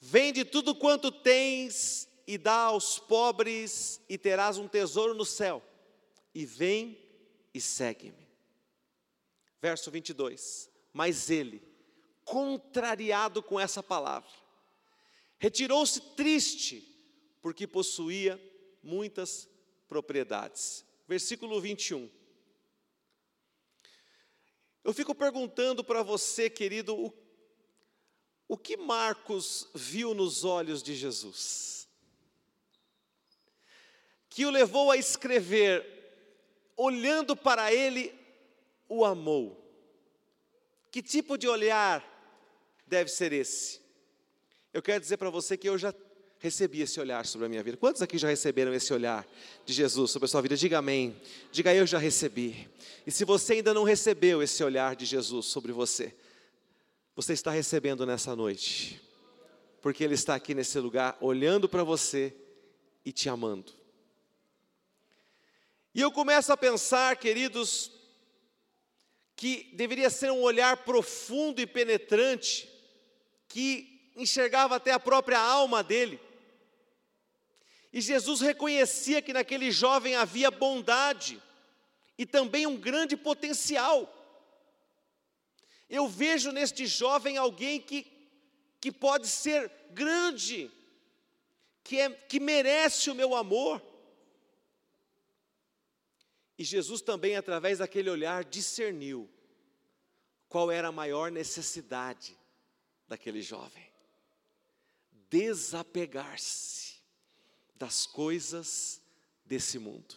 vende 0.00 0.42
tudo 0.42 0.74
quanto 0.74 1.12
tens 1.12 2.08
e 2.26 2.38
dá 2.38 2.60
aos 2.60 2.98
pobres, 2.98 4.00
e 4.08 4.16
terás 4.16 4.56
um 4.56 4.66
tesouro 4.66 5.12
no 5.12 5.26
céu, 5.26 5.62
e 6.34 6.46
vem 6.46 6.98
e 7.52 7.60
segue-me. 7.60 8.26
Verso 9.60 9.90
22. 9.90 10.70
Mas 10.94 11.28
ele, 11.28 11.62
contrariado 12.24 13.42
com 13.42 13.60
essa 13.60 13.82
palavra, 13.82 14.45
retirou-se 15.38 16.00
triste, 16.14 16.82
porque 17.40 17.66
possuía 17.66 18.40
muitas 18.82 19.48
propriedades. 19.88 20.84
Versículo 21.06 21.60
21. 21.60 22.10
Eu 24.82 24.92
fico 24.92 25.14
perguntando 25.14 25.82
para 25.82 26.02
você, 26.02 26.48
querido, 26.48 26.96
o, 26.96 27.12
o 28.48 28.56
que 28.56 28.76
Marcos 28.76 29.68
viu 29.74 30.14
nos 30.14 30.44
olhos 30.44 30.82
de 30.82 30.94
Jesus? 30.94 31.88
Que 34.28 34.44
o 34.46 34.50
levou 34.50 34.90
a 34.90 34.96
escrever, 34.96 35.84
olhando 36.76 37.36
para 37.36 37.72
ele, 37.72 38.14
o 38.88 39.04
amou. 39.04 39.62
Que 40.90 41.02
tipo 41.02 41.36
de 41.36 41.48
olhar 41.48 42.04
deve 42.86 43.10
ser 43.10 43.32
esse? 43.32 43.85
Eu 44.76 44.82
quero 44.82 45.00
dizer 45.00 45.16
para 45.16 45.30
você 45.30 45.56
que 45.56 45.66
eu 45.66 45.78
já 45.78 45.94
recebi 46.38 46.82
esse 46.82 47.00
olhar 47.00 47.24
sobre 47.24 47.46
a 47.46 47.48
minha 47.48 47.62
vida. 47.62 47.78
Quantos 47.78 48.02
aqui 48.02 48.18
já 48.18 48.28
receberam 48.28 48.74
esse 48.74 48.92
olhar 48.92 49.26
de 49.64 49.72
Jesus 49.72 50.10
sobre 50.10 50.26
a 50.26 50.28
sua 50.28 50.42
vida? 50.42 50.54
Diga 50.54 50.76
amém. 50.76 51.18
Diga 51.50 51.74
eu 51.74 51.86
já 51.86 51.96
recebi. 51.96 52.68
E 53.06 53.10
se 53.10 53.24
você 53.24 53.54
ainda 53.54 53.72
não 53.72 53.84
recebeu 53.84 54.42
esse 54.42 54.62
olhar 54.62 54.94
de 54.94 55.06
Jesus 55.06 55.46
sobre 55.46 55.72
você, 55.72 56.14
você 57.14 57.32
está 57.32 57.50
recebendo 57.50 58.04
nessa 58.04 58.36
noite. 58.36 59.00
Porque 59.80 60.04
Ele 60.04 60.12
está 60.12 60.34
aqui 60.34 60.54
nesse 60.54 60.78
lugar, 60.78 61.16
olhando 61.22 61.70
para 61.70 61.82
você 61.82 62.36
e 63.02 63.12
te 63.12 63.30
amando. 63.30 63.72
E 65.94 66.02
eu 66.02 66.12
começo 66.12 66.52
a 66.52 66.56
pensar, 66.56 67.16
queridos, 67.16 67.90
que 69.34 69.70
deveria 69.72 70.10
ser 70.10 70.30
um 70.30 70.42
olhar 70.42 70.84
profundo 70.84 71.62
e 71.62 71.66
penetrante, 71.66 72.70
que 73.48 73.95
enxergava 74.16 74.76
até 74.76 74.90
a 74.92 74.98
própria 74.98 75.38
alma 75.38 75.84
dele. 75.84 76.18
E 77.92 78.00
Jesus 78.00 78.40
reconhecia 78.40 79.22
que 79.22 79.32
naquele 79.32 79.70
jovem 79.70 80.16
havia 80.16 80.50
bondade 80.50 81.40
e 82.18 82.24
também 82.24 82.66
um 82.66 82.76
grande 82.76 83.16
potencial. 83.16 84.12
Eu 85.88 86.08
vejo 86.08 86.50
neste 86.50 86.86
jovem 86.86 87.36
alguém 87.36 87.80
que, 87.80 88.06
que 88.80 88.90
pode 88.90 89.28
ser 89.28 89.70
grande, 89.92 90.70
que, 91.84 92.00
é, 92.00 92.10
que 92.10 92.40
merece 92.40 93.10
o 93.10 93.14
meu 93.14 93.34
amor. 93.34 93.80
E 96.58 96.64
Jesus 96.64 97.02
também, 97.02 97.36
através 97.36 97.78
daquele 97.78 98.10
olhar, 98.10 98.44
discerniu 98.44 99.30
qual 100.48 100.70
era 100.70 100.88
a 100.88 100.92
maior 100.92 101.30
necessidade 101.30 102.36
daquele 103.06 103.42
jovem: 103.42 103.85
desapegar-se 105.36 106.94
das 107.74 108.06
coisas 108.06 109.02
desse 109.44 109.78
mundo. 109.78 110.16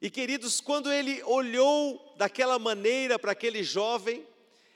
E 0.00 0.08
queridos, 0.08 0.62
quando 0.62 0.90
ele 0.90 1.22
olhou 1.24 2.14
daquela 2.16 2.58
maneira 2.58 3.18
para 3.18 3.32
aquele 3.32 3.62
jovem, 3.62 4.26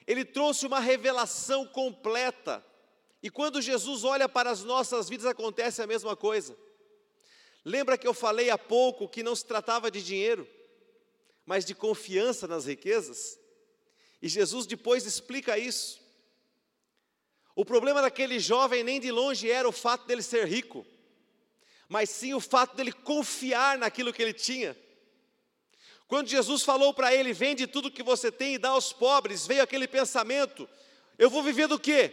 ele 0.06 0.22
trouxe 0.22 0.66
uma 0.66 0.80
revelação 0.80 1.66
completa. 1.66 2.64
E 3.22 3.30
quando 3.30 3.62
Jesus 3.62 4.04
olha 4.04 4.28
para 4.28 4.50
as 4.50 4.62
nossas 4.62 5.08
vidas, 5.08 5.24
acontece 5.24 5.80
a 5.80 5.86
mesma 5.86 6.14
coisa. 6.14 6.54
Lembra 7.64 7.96
que 7.96 8.06
eu 8.06 8.12
falei 8.12 8.50
há 8.50 8.58
pouco 8.58 9.08
que 9.08 9.22
não 9.22 9.34
se 9.34 9.46
tratava 9.46 9.90
de 9.90 10.02
dinheiro, 10.02 10.46
mas 11.46 11.64
de 11.64 11.74
confiança 11.74 12.46
nas 12.46 12.66
riquezas? 12.66 13.40
E 14.20 14.28
Jesus 14.28 14.66
depois 14.66 15.06
explica 15.06 15.58
isso. 15.58 16.06
O 17.58 17.64
problema 17.64 18.00
daquele 18.00 18.38
jovem 18.38 18.84
nem 18.84 19.00
de 19.00 19.10
longe 19.10 19.50
era 19.50 19.68
o 19.68 19.72
fato 19.72 20.06
dele 20.06 20.22
ser 20.22 20.46
rico, 20.46 20.86
mas 21.88 22.08
sim 22.08 22.32
o 22.32 22.38
fato 22.38 22.76
dele 22.76 22.92
confiar 22.92 23.76
naquilo 23.76 24.12
que 24.12 24.22
ele 24.22 24.32
tinha. 24.32 24.78
Quando 26.06 26.28
Jesus 26.28 26.62
falou 26.62 26.94
para 26.94 27.12
ele: 27.12 27.32
Vende 27.32 27.66
tudo 27.66 27.90
que 27.90 28.00
você 28.00 28.30
tem 28.30 28.54
e 28.54 28.58
dá 28.58 28.68
aos 28.68 28.92
pobres, 28.92 29.44
veio 29.44 29.60
aquele 29.60 29.88
pensamento: 29.88 30.68
Eu 31.18 31.28
vou 31.28 31.42
viver 31.42 31.66
do 31.66 31.80
quê? 31.80 32.12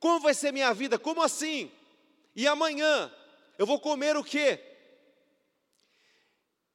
Como 0.00 0.18
vai 0.18 0.32
ser 0.32 0.50
minha 0.50 0.72
vida? 0.72 0.98
Como 0.98 1.20
assim? 1.20 1.70
E 2.34 2.48
amanhã? 2.48 3.12
Eu 3.58 3.66
vou 3.66 3.78
comer 3.78 4.16
o 4.16 4.24
quê? 4.24 4.58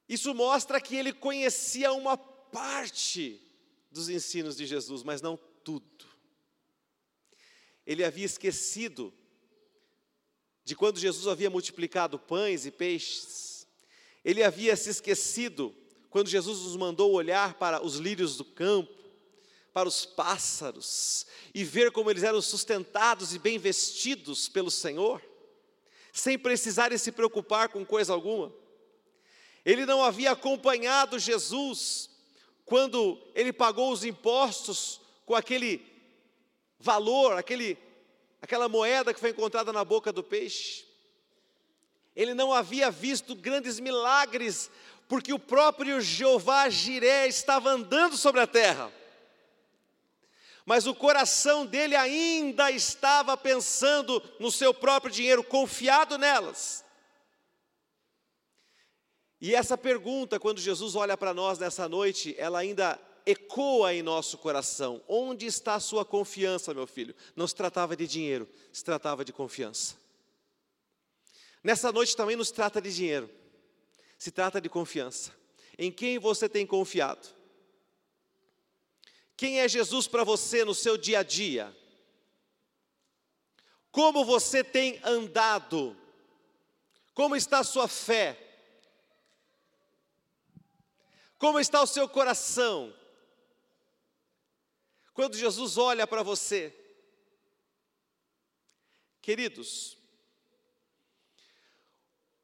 Isso 0.08 0.32
mostra 0.36 0.80
que 0.80 0.96
ele 0.96 1.12
conhecia 1.12 1.92
uma 1.92 2.18
parte 2.18 3.42
dos 3.90 4.10
ensinos 4.10 4.56
de 4.56 4.68
Jesus, 4.68 5.02
mas 5.02 5.24
não 5.24 5.36
tudo. 5.64 6.13
Ele 7.86 8.04
havia 8.04 8.26
esquecido 8.26 9.14
de 10.64 10.76
quando 10.76 11.00
Jesus 11.00 11.28
havia 11.28 11.50
multiplicado 11.50 12.18
pães 12.18 12.66
e 12.66 12.72
peixes. 12.72 13.68
Ele 14.24 14.44
havia 14.44 14.76
se 14.76 14.90
esquecido 14.90 15.76
quando 16.10 16.30
Jesus 16.30 16.62
nos 16.62 16.76
mandou 16.76 17.12
olhar 17.12 17.56
para 17.56 17.84
os 17.84 17.96
lírios 17.96 18.38
do 18.38 18.46
campo, 18.46 18.94
para 19.74 19.90
os 19.90 20.06
pássaros 20.06 21.26
e 21.54 21.64
ver 21.64 21.92
como 21.92 22.10
eles 22.10 22.24
eram 22.24 22.42
sustentados 22.42 23.34
e 23.34 23.40
bem 23.40 23.58
vestidos 23.58 24.48
pelo 24.48 24.72
Senhor 24.72 25.22
sem 26.14 26.38
precisarem 26.38 26.98
se 26.98 27.12
preocupar 27.12 27.70
com 27.70 27.84
coisa 27.84 28.14
alguma. 28.14 28.54
Ele 29.66 29.84
não 29.84 30.04
havia 30.04 30.32
acompanhado 30.32 31.18
Jesus 31.18 32.10
quando 32.66 33.20
ele 33.34 33.52
pagou 33.52 33.92
os 33.92 34.06
impostos 34.06 35.02
com 35.26 35.34
aquele 35.34 35.80
valor, 36.84 37.38
aquele, 37.38 37.78
aquela 38.42 38.70
moeda 38.70 39.14
que 39.14 39.20
foi 39.20 39.32
encontrada 39.32 39.74
na 39.74 39.84
boca 39.84 40.12
do 40.12 40.24
peixe. 40.24 40.86
Ele 42.16 42.34
não 42.34 42.54
havia 42.54 42.92
visto 42.92 43.34
grandes 43.36 43.80
milagres, 43.80 44.70
porque 45.08 45.34
o 45.34 45.40
próprio 45.40 46.00
Jeová 46.00 46.70
Jiré 46.70 47.28
estava 47.28 47.70
andando 47.72 48.16
sobre 48.18 48.42
a 48.42 48.48
terra 48.48 48.92
mas 50.66 50.88
o 50.88 50.96
coração 50.96 51.66
dele 51.66 51.96
ainda 51.96 52.72
estava 52.72 53.36
pensando 53.36 54.22
no 54.40 54.52
seu 54.52 54.74
próprio 54.74 55.12
dinheiro, 55.12 55.44
confiado 55.44 56.18
nelas. 56.18 56.86
E 59.42 59.54
essa 59.54 59.78
pergunta, 59.78 60.40
quando 60.40 60.62
Jesus 60.62 60.96
olha 60.96 61.18
para 61.18 61.34
nós 61.34 61.60
nessa 61.60 61.90
noite, 61.90 62.34
ela 62.38 62.60
ainda 62.60 62.98
ecoa 63.26 63.94
em 63.94 64.02
nosso 64.02 64.38
coração: 64.38 65.02
onde 65.08 65.46
está 65.46 65.76
a 65.76 65.80
sua 65.80 66.06
confiança, 66.06 66.74
meu 66.74 66.88
filho? 66.88 67.16
Não 67.36 67.48
se 67.48 67.56
tratava 67.56 67.96
de 67.96 68.08
dinheiro, 68.08 68.48
se 68.72 68.84
tratava 68.84 69.24
de 69.24 69.34
confiança. 69.34 69.96
Nessa 71.64 71.92
noite 71.92 72.16
também 72.16 72.36
nos 72.36 72.52
trata 72.52 72.82
de 72.82 72.94
dinheiro, 72.94 73.30
se 74.18 74.32
trata 74.32 74.60
de 74.60 74.70
confiança. 74.70 75.32
Em 75.78 75.92
quem 75.92 76.20
você 76.20 76.48
tem 76.48 76.66
confiado? 76.66 77.28
Quem 79.36 79.60
é 79.60 79.68
Jesus 79.68 80.08
para 80.08 80.24
você 80.24 80.64
no 80.64 80.76
seu 80.76 80.98
dia 80.98 81.20
a 81.20 81.24
dia? 81.24 81.76
Como 83.92 84.26
você 84.26 84.64
tem 84.64 85.00
andado? 85.04 85.96
Como 87.14 87.36
está 87.36 87.60
a 87.60 87.64
sua 87.64 87.88
fé? 87.88 88.40
Como 91.38 91.60
está 91.60 91.82
o 91.82 91.88
seu 91.88 92.08
coração? 92.08 92.94
Quando 95.14 95.38
Jesus 95.38 95.78
olha 95.78 96.08
para 96.08 96.24
você, 96.24 96.74
queridos, 99.22 99.98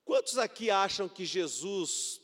quantos 0.06 0.38
aqui 0.38 0.70
acham 0.70 1.10
que 1.10 1.26
Jesus 1.26 2.22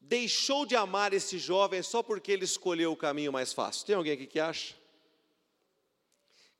deixou 0.00 0.64
de 0.64 0.76
amar 0.76 1.12
esse 1.12 1.38
jovem 1.38 1.82
só 1.82 2.02
porque 2.02 2.32
ele 2.32 2.44
escolheu 2.44 2.92
o 2.92 2.96
caminho 2.96 3.32
mais 3.32 3.52
fácil. 3.52 3.84
Tem 3.84 3.96
alguém 3.96 4.12
aqui 4.12 4.26
que 4.26 4.40
acha? 4.40 4.74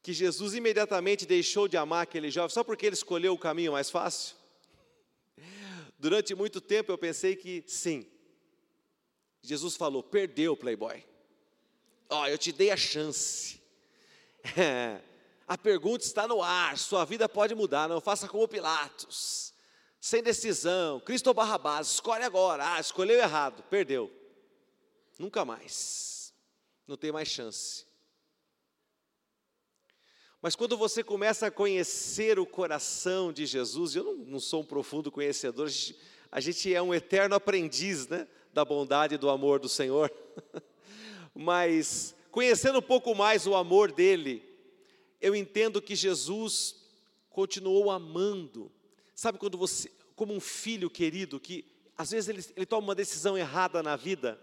Que 0.02 0.12
Jesus 0.12 0.54
imediatamente 0.54 1.24
deixou 1.24 1.68
de 1.68 1.76
amar 1.76 2.02
aquele 2.02 2.30
jovem 2.30 2.50
só 2.52 2.64
porque 2.64 2.86
ele 2.86 2.94
escolheu 2.94 3.32
o 3.32 3.38
caminho 3.38 3.72
mais 3.72 3.88
fácil? 3.88 4.36
Durante 5.98 6.34
muito 6.34 6.60
tempo 6.60 6.92
eu 6.92 6.98
pensei 6.98 7.36
que 7.36 7.64
sim. 7.66 8.06
Jesus 9.42 9.76
falou: 9.76 10.02
perdeu, 10.02 10.56
Playboy. 10.56 11.04
Ó, 12.08 12.26
eu 12.26 12.38
te 12.38 12.52
dei 12.52 12.70
a 12.70 12.76
chance. 12.76 13.58
É, 14.56 15.00
a 15.46 15.58
pergunta 15.58 16.04
está 16.04 16.26
no 16.26 16.42
ar, 16.42 16.78
sua 16.78 17.04
vida 17.04 17.28
pode 17.28 17.54
mudar, 17.54 17.88
não 17.88 18.00
faça 18.00 18.26
como 18.28 18.48
Pilatos 18.48 19.48
sem 20.00 20.22
decisão, 20.22 21.00
Cristo 21.00 21.28
ou 21.28 21.34
Barrabás, 21.34 21.88
escolhe 21.88 22.24
agora. 22.24 22.74
Ah, 22.74 22.80
escolheu 22.80 23.18
errado, 23.18 23.62
perdeu. 23.64 24.10
Nunca 25.18 25.44
mais. 25.44 26.32
Não 26.86 26.96
tem 26.96 27.10
mais 27.10 27.28
chance. 27.28 27.86
Mas 30.40 30.54
quando 30.54 30.78
você 30.78 31.02
começa 31.02 31.48
a 31.48 31.50
conhecer 31.50 32.38
o 32.38 32.46
coração 32.46 33.32
de 33.32 33.44
Jesus, 33.44 33.96
eu 33.96 34.04
não, 34.04 34.14
não 34.14 34.40
sou 34.40 34.62
um 34.62 34.64
profundo 34.64 35.10
conhecedor, 35.10 35.66
a 35.66 35.70
gente, 35.70 35.98
a 36.30 36.40
gente, 36.40 36.74
é 36.74 36.80
um 36.80 36.94
eterno 36.94 37.34
aprendiz 37.34 38.06
né, 38.06 38.28
da 38.52 38.64
bondade 38.64 39.16
e 39.16 39.18
do 39.18 39.28
amor 39.28 39.58
do 39.58 39.68
Senhor. 39.68 40.12
Mas 41.40 42.16
conhecendo 42.32 42.80
um 42.80 42.82
pouco 42.82 43.14
mais 43.14 43.46
o 43.46 43.54
amor 43.54 43.92
dele, 43.92 44.42
eu 45.20 45.36
entendo 45.36 45.80
que 45.80 45.94
Jesus 45.94 46.74
continuou 47.30 47.92
amando. 47.92 48.72
Sabe 49.14 49.38
quando 49.38 49.56
você, 49.56 49.88
como 50.16 50.34
um 50.34 50.40
filho 50.40 50.90
querido, 50.90 51.38
que 51.38 51.64
às 51.96 52.10
vezes 52.10 52.28
ele, 52.28 52.44
ele 52.56 52.66
toma 52.66 52.88
uma 52.88 52.94
decisão 52.94 53.38
errada 53.38 53.84
na 53.84 53.94
vida, 53.94 54.36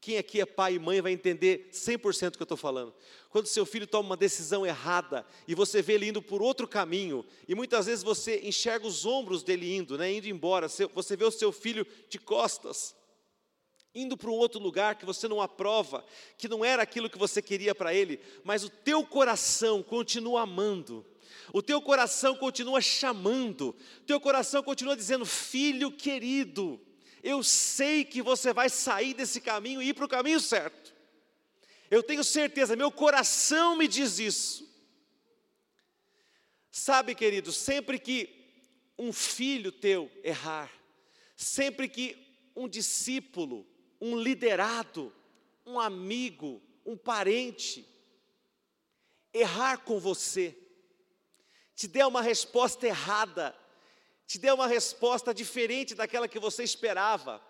quem 0.00 0.16
aqui 0.16 0.40
é 0.40 0.46
pai 0.46 0.74
e 0.74 0.78
mãe 0.78 1.00
vai 1.00 1.10
entender 1.10 1.70
100% 1.72 2.30
do 2.30 2.36
que 2.36 2.42
eu 2.42 2.44
estou 2.44 2.56
falando. 2.56 2.94
Quando 3.28 3.46
seu 3.46 3.66
filho 3.66 3.84
toma 3.84 4.10
uma 4.10 4.16
decisão 4.16 4.64
errada 4.64 5.26
e 5.48 5.56
você 5.56 5.82
vê 5.82 5.94
ele 5.94 6.06
indo 6.06 6.22
por 6.22 6.40
outro 6.40 6.68
caminho, 6.68 7.26
e 7.48 7.54
muitas 7.56 7.86
vezes 7.86 8.04
você 8.04 8.38
enxerga 8.44 8.86
os 8.86 9.04
ombros 9.04 9.42
dele 9.42 9.74
indo, 9.74 9.98
né, 9.98 10.12
indo 10.12 10.28
embora, 10.28 10.68
você 10.68 11.16
vê 11.16 11.24
o 11.24 11.32
seu 11.32 11.50
filho 11.50 11.84
de 12.08 12.20
costas, 12.20 12.94
indo 13.96 14.16
para 14.16 14.30
um 14.30 14.34
outro 14.34 14.60
lugar 14.60 14.96
que 14.96 15.06
você 15.06 15.26
não 15.26 15.40
aprova, 15.40 16.04
que 16.36 16.48
não 16.48 16.64
era 16.64 16.82
aquilo 16.82 17.08
que 17.08 17.18
você 17.18 17.40
queria 17.40 17.74
para 17.74 17.94
ele, 17.94 18.20
mas 18.44 18.62
o 18.62 18.68
teu 18.68 19.04
coração 19.04 19.82
continua 19.82 20.42
amando. 20.42 21.04
O 21.52 21.62
teu 21.62 21.80
coração 21.80 22.36
continua 22.36 22.80
chamando, 22.80 23.74
teu 24.06 24.20
coração 24.20 24.62
continua 24.62 24.96
dizendo: 24.96 25.24
Filho 25.24 25.90
querido, 25.90 26.80
eu 27.22 27.42
sei 27.42 28.04
que 28.04 28.20
você 28.20 28.52
vai 28.52 28.68
sair 28.68 29.14
desse 29.14 29.40
caminho 29.40 29.80
e 29.80 29.88
ir 29.88 29.94
para 29.94 30.04
o 30.04 30.08
caminho 30.08 30.40
certo. 30.40 30.94
Eu 31.90 32.02
tenho 32.02 32.22
certeza, 32.22 32.76
meu 32.76 32.90
coração 32.90 33.76
me 33.76 33.88
diz 33.88 34.18
isso. 34.18 34.66
Sabe, 36.70 37.14
querido, 37.14 37.52
sempre 37.52 37.98
que 37.98 38.28
um 38.98 39.12
filho 39.12 39.72
teu 39.72 40.10
errar, 40.22 40.70
sempre 41.36 41.88
que 41.88 42.16
um 42.54 42.68
discípulo, 42.68 43.66
um 44.06 44.18
liderado, 44.20 45.12
um 45.64 45.80
amigo, 45.80 46.62
um 46.84 46.96
parente, 46.96 47.86
errar 49.32 49.78
com 49.78 49.98
você, 49.98 50.56
te 51.74 51.88
der 51.88 52.06
uma 52.06 52.22
resposta 52.22 52.86
errada, 52.86 53.54
te 54.26 54.38
dê 54.38 54.50
uma 54.50 54.66
resposta 54.66 55.34
diferente 55.34 55.94
daquela 55.94 56.28
que 56.28 56.38
você 56.38 56.62
esperava, 56.62 57.42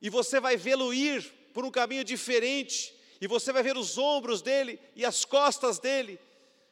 e 0.00 0.08
você 0.08 0.40
vai 0.40 0.56
vê-lo 0.56 0.94
ir 0.94 1.22
por 1.52 1.64
um 1.64 1.70
caminho 1.70 2.04
diferente, 2.04 2.94
e 3.20 3.26
você 3.26 3.52
vai 3.52 3.62
ver 3.62 3.76
os 3.76 3.98
ombros 3.98 4.40
dele 4.40 4.80
e 4.96 5.04
as 5.04 5.24
costas 5.24 5.78
dele 5.78 6.18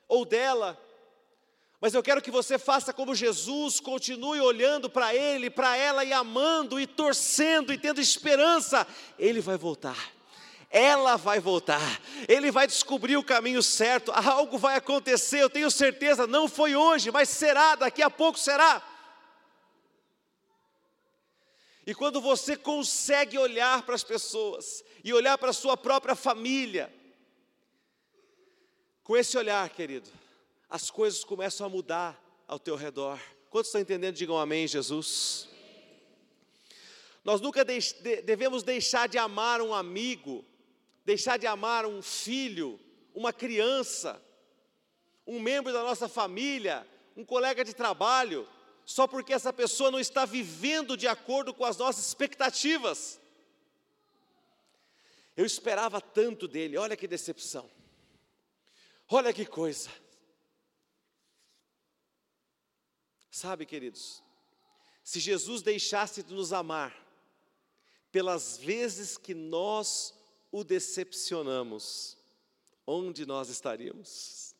ou 0.09 0.25
dela. 0.25 0.81
Mas 1.81 1.95
eu 1.95 2.03
quero 2.03 2.21
que 2.21 2.31
você 2.31 2.59
faça 2.59 2.93
como 2.93 3.15
Jesus, 3.15 3.81
continue 3.81 4.39
olhando 4.39 4.91
para 4.91 5.15
ele, 5.15 5.49
para 5.49 5.77
ela 5.79 6.05
e 6.05 6.13
amando 6.13 6.79
e 6.79 6.87
torcendo 6.87 7.73
e 7.73 7.79
tendo 7.79 8.01
esperança. 8.01 8.87
Ele 9.19 9.41
vai 9.41 9.57
voltar. 9.57 10.13
Ela 10.71 11.17
vai 11.17 11.41
voltar. 11.41 12.01
Ele 12.29 12.51
vai 12.51 12.67
descobrir 12.67 13.17
o 13.17 13.25
caminho 13.25 13.63
certo. 13.63 14.13
Algo 14.13 14.59
vai 14.59 14.77
acontecer, 14.77 15.41
eu 15.41 15.49
tenho 15.49 15.71
certeza, 15.71 16.27
não 16.27 16.47
foi 16.47 16.77
hoje, 16.77 17.11
mas 17.11 17.31
será, 17.31 17.75
daqui 17.77 18.03
a 18.03 18.11
pouco 18.11 18.39
será. 18.39 18.83
E 21.87 21.95
quando 21.95 22.21
você 22.21 22.59
consegue 22.59 23.39
olhar 23.39 23.83
para 23.83 23.95
as 23.95 24.05
pessoas 24.05 24.85
e 25.03 25.15
olhar 25.15 25.39
para 25.39 25.49
a 25.49 25.55
sua 25.55 25.79
própria 25.79 26.15
família, 26.15 26.93
com 29.03 29.17
esse 29.17 29.37
olhar, 29.39 29.67
querido, 29.71 30.09
as 30.71 30.89
coisas 30.89 31.25
começam 31.25 31.67
a 31.67 31.69
mudar 31.69 32.23
ao 32.47 32.57
teu 32.59 32.77
redor. 32.77 33.21
Quantos 33.51 33.69
estão 33.69 33.81
entendendo? 33.81 34.15
Digam 34.15 34.39
amém, 34.39 34.69
Jesus. 34.69 35.49
Nós 37.25 37.41
nunca 37.41 37.65
devemos 37.65 38.63
deixar 38.63 39.09
de 39.09 39.19
amar 39.19 39.61
um 39.61 39.75
amigo, 39.75 40.45
deixar 41.05 41.37
de 41.37 41.47
amar 41.47 41.85
um 41.85 42.01
filho, 42.01 42.79
uma 43.13 43.33
criança, 43.33 44.23
um 45.27 45.41
membro 45.41 45.73
da 45.73 45.83
nossa 45.83 46.09
família, 46.09 46.87
um 47.17 47.25
colega 47.25 47.65
de 47.65 47.75
trabalho, 47.75 48.49
só 48.87 49.09
porque 49.09 49.33
essa 49.33 49.53
pessoa 49.53 49.91
não 49.91 49.99
está 49.99 50.25
vivendo 50.25 50.97
de 50.97 51.09
acordo 51.09 51.53
com 51.53 51.65
as 51.65 51.77
nossas 51.77 52.07
expectativas. 52.07 53.21
Eu 55.37 55.45
esperava 55.45 56.01
tanto 56.01 56.47
dele, 56.47 56.77
olha 56.77 56.97
que 56.97 57.09
decepção, 57.09 57.69
olha 59.09 59.33
que 59.33 59.45
coisa. 59.45 59.91
Sabe, 63.31 63.65
queridos, 63.65 64.23
se 65.05 65.21
Jesus 65.21 65.63
deixasse 65.63 66.23
de 66.23 66.35
nos 66.35 66.53
amar, 66.53 66.95
pelas 68.11 68.59
vezes 68.59 69.17
que 69.17 69.35
nós 69.35 70.13
o 70.51 70.65
decepcionamos, 70.65 72.19
onde 72.87 73.25
nós 73.25 73.49
estaríamos? 73.49 74.55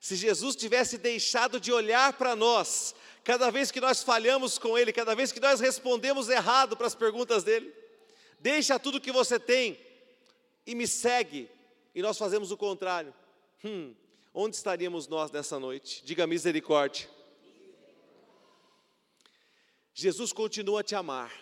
Se 0.00 0.16
Jesus 0.16 0.56
tivesse 0.56 0.98
deixado 0.98 1.60
de 1.60 1.72
olhar 1.72 2.12
para 2.14 2.34
nós, 2.34 2.94
cada 3.22 3.50
vez 3.50 3.70
que 3.70 3.80
nós 3.80 4.02
falhamos 4.02 4.58
com 4.58 4.76
Ele, 4.76 4.92
cada 4.92 5.14
vez 5.14 5.30
que 5.32 5.40
nós 5.40 5.60
respondemos 5.60 6.28
errado 6.28 6.76
para 6.76 6.86
as 6.86 6.94
perguntas 6.94 7.44
dele, 7.44 7.72
deixa 8.40 8.78
tudo 8.78 9.00
que 9.00 9.12
você 9.12 9.38
tem 9.38 9.78
e 10.66 10.74
me 10.74 10.86
segue, 10.86 11.48
e 11.94 12.02
nós 12.02 12.18
fazemos 12.18 12.50
o 12.50 12.56
contrário. 12.56 13.14
Hum, 13.64 13.94
onde 14.34 14.56
estaríamos 14.56 15.08
nós 15.08 15.30
nessa 15.30 15.58
noite? 15.58 16.04
Diga 16.04 16.26
misericórdia. 16.26 17.08
Jesus 20.00 20.32
continua 20.32 20.78
a 20.78 20.84
te 20.84 20.94
amar, 20.94 21.36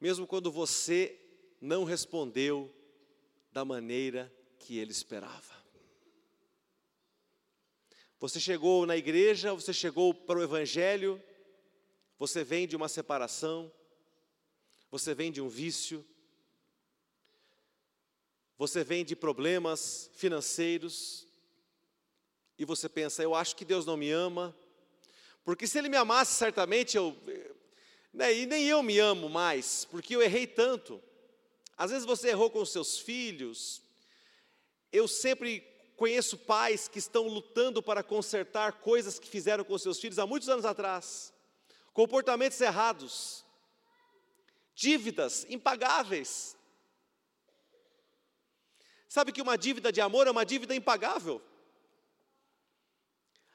mesmo 0.00 0.26
quando 0.26 0.50
você 0.50 1.14
não 1.60 1.84
respondeu 1.84 2.74
da 3.52 3.66
maneira 3.66 4.34
que 4.58 4.78
ele 4.78 4.92
esperava. 4.92 5.62
Você 8.18 8.40
chegou 8.40 8.86
na 8.86 8.96
igreja, 8.96 9.52
você 9.52 9.74
chegou 9.74 10.14
para 10.14 10.38
o 10.38 10.42
Evangelho, 10.42 11.22
você 12.18 12.42
vem 12.42 12.66
de 12.66 12.76
uma 12.76 12.88
separação, 12.88 13.70
você 14.90 15.12
vem 15.12 15.30
de 15.30 15.42
um 15.42 15.48
vício, 15.50 16.02
você 18.56 18.82
vem 18.82 19.04
de 19.04 19.14
problemas 19.14 20.10
financeiros, 20.14 21.28
e 22.56 22.64
você 22.64 22.88
pensa, 22.88 23.22
eu 23.22 23.34
acho 23.34 23.54
que 23.54 23.66
Deus 23.66 23.84
não 23.84 23.98
me 23.98 24.10
ama, 24.10 24.56
porque 25.44 25.66
se 25.66 25.78
Ele 25.78 25.88
me 25.88 25.96
amasse, 25.96 26.36
certamente 26.36 26.96
eu. 26.96 27.16
Né, 28.12 28.34
e 28.34 28.46
nem 28.46 28.66
eu 28.66 28.82
me 28.82 28.98
amo 28.98 29.28
mais, 29.28 29.84
porque 29.84 30.14
eu 30.14 30.22
errei 30.22 30.46
tanto. 30.46 31.02
Às 31.76 31.90
vezes 31.90 32.06
você 32.06 32.28
errou 32.28 32.50
com 32.50 32.64
seus 32.64 32.98
filhos, 32.98 33.82
eu 34.92 35.06
sempre 35.06 35.70
Conheço 36.00 36.38
pais 36.38 36.88
que 36.88 36.98
estão 36.98 37.24
lutando 37.28 37.82
para 37.82 38.02
consertar 38.02 38.80
coisas 38.80 39.18
que 39.18 39.28
fizeram 39.28 39.62
com 39.62 39.76
seus 39.76 40.00
filhos 40.00 40.18
há 40.18 40.26
muitos 40.26 40.48
anos 40.48 40.64
atrás, 40.64 41.30
comportamentos 41.92 42.58
errados, 42.58 43.44
dívidas 44.74 45.44
impagáveis. 45.50 46.56
Sabe 49.06 49.30
que 49.30 49.42
uma 49.42 49.58
dívida 49.58 49.92
de 49.92 50.00
amor 50.00 50.26
é 50.26 50.30
uma 50.30 50.46
dívida 50.46 50.74
impagável? 50.74 51.42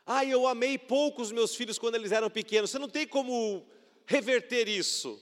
Ah, 0.06 0.24
eu 0.24 0.46
amei 0.46 0.78
pouco 0.78 1.24
os 1.24 1.32
meus 1.32 1.56
filhos 1.56 1.80
quando 1.80 1.96
eles 1.96 2.12
eram 2.12 2.30
pequenos. 2.30 2.70
Você 2.70 2.78
não 2.78 2.88
tem 2.88 3.08
como 3.08 3.68
reverter 4.06 4.68
isso. 4.68 5.22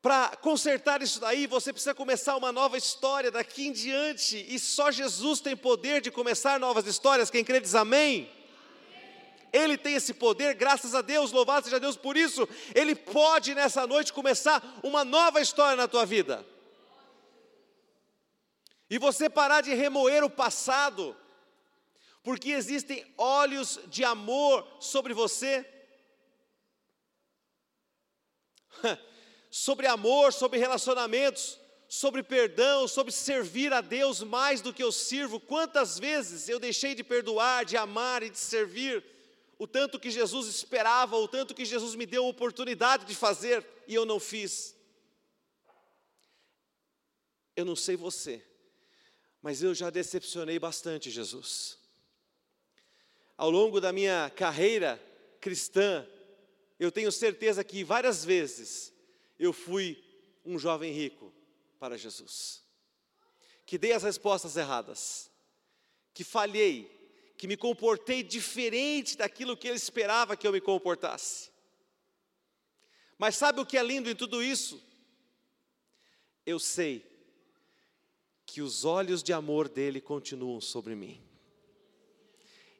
Para 0.00 0.36
consertar 0.36 1.02
isso 1.02 1.20
daí, 1.20 1.46
você 1.46 1.72
precisa 1.72 1.94
começar 1.94 2.36
uma 2.36 2.52
nova 2.52 2.78
história 2.78 3.30
daqui 3.30 3.66
em 3.66 3.72
diante, 3.72 4.46
e 4.48 4.58
só 4.58 4.90
Jesus 4.92 5.40
tem 5.40 5.56
poder 5.56 6.00
de 6.00 6.10
começar 6.10 6.60
novas 6.60 6.86
histórias. 6.86 7.30
Quem 7.30 7.44
crê 7.44 7.60
diz 7.60 7.74
amém? 7.74 8.30
Ele 9.52 9.76
tem 9.76 9.94
esse 9.94 10.14
poder, 10.14 10.54
graças 10.54 10.94
a 10.94 11.02
Deus, 11.02 11.32
louvado 11.32 11.64
seja 11.64 11.80
Deus 11.80 11.96
por 11.96 12.16
isso. 12.16 12.48
Ele 12.74 12.94
pode 12.94 13.54
nessa 13.54 13.86
noite 13.86 14.12
começar 14.12 14.62
uma 14.82 15.04
nova 15.04 15.40
história 15.40 15.76
na 15.76 15.88
tua 15.88 16.06
vida. 16.06 16.46
E 18.88 18.98
você 18.98 19.28
parar 19.28 19.60
de 19.60 19.74
remoer 19.74 20.22
o 20.22 20.30
passado, 20.30 21.16
porque 22.22 22.50
existem 22.50 23.04
olhos 23.16 23.80
de 23.88 24.04
amor 24.04 24.66
sobre 24.80 25.12
você. 25.12 25.66
sobre 29.50 29.86
amor, 29.86 30.32
sobre 30.32 30.58
relacionamentos, 30.58 31.58
sobre 31.88 32.22
perdão, 32.22 32.86
sobre 32.86 33.12
servir 33.12 33.72
a 33.72 33.80
Deus 33.80 34.22
mais 34.22 34.60
do 34.60 34.72
que 34.72 34.82
eu 34.82 34.92
sirvo. 34.92 35.40
Quantas 35.40 35.98
vezes 35.98 36.48
eu 36.48 36.58
deixei 36.58 36.94
de 36.94 37.02
perdoar, 37.02 37.64
de 37.64 37.76
amar 37.76 38.22
e 38.22 38.30
de 38.30 38.38
servir, 38.38 39.04
o 39.58 39.66
tanto 39.66 39.98
que 39.98 40.10
Jesus 40.10 40.46
esperava, 40.46 41.16
o 41.16 41.26
tanto 41.26 41.54
que 41.54 41.64
Jesus 41.64 41.94
me 41.94 42.06
deu 42.06 42.24
a 42.24 42.28
oportunidade 42.28 43.04
de 43.04 43.14
fazer 43.14 43.66
e 43.86 43.94
eu 43.94 44.04
não 44.04 44.20
fiz. 44.20 44.78
eu 47.58 47.64
não 47.64 47.74
sei 47.74 47.96
você, 47.96 48.40
mas 49.42 49.64
eu 49.64 49.74
já 49.74 49.90
decepcionei 49.90 50.60
bastante 50.60 51.10
Jesus. 51.10 51.76
Ao 53.36 53.50
longo 53.50 53.80
da 53.80 53.92
minha 53.92 54.30
carreira 54.30 55.02
cristã, 55.40 56.06
eu 56.78 56.92
tenho 56.92 57.10
certeza 57.10 57.64
que 57.64 57.82
várias 57.82 58.24
vezes 58.24 58.92
eu 59.38 59.52
fui 59.52 60.02
um 60.44 60.58
jovem 60.58 60.92
rico 60.92 61.32
para 61.78 61.98
Jesus, 61.98 62.62
que 63.66 63.76
dei 63.76 63.92
as 63.92 64.02
respostas 64.02 64.56
erradas, 64.56 65.30
que 66.14 66.24
falhei, 66.24 66.96
que 67.36 67.46
me 67.46 67.56
comportei 67.56 68.22
diferente 68.22 69.16
daquilo 69.16 69.56
que 69.56 69.68
ele 69.68 69.76
esperava 69.76 70.36
que 70.36 70.46
eu 70.46 70.52
me 70.52 70.60
comportasse. 70.60 71.50
Mas 73.18 73.36
sabe 73.36 73.60
o 73.60 73.66
que 73.66 73.76
é 73.76 73.82
lindo 73.82 74.08
em 74.08 74.14
tudo 74.14 74.42
isso? 74.42 74.80
Eu 76.46 76.58
sei 76.58 77.04
que 78.46 78.62
os 78.62 78.84
olhos 78.84 79.22
de 79.22 79.32
amor 79.32 79.68
dele 79.68 80.00
continuam 80.00 80.60
sobre 80.60 80.94
mim. 80.94 81.22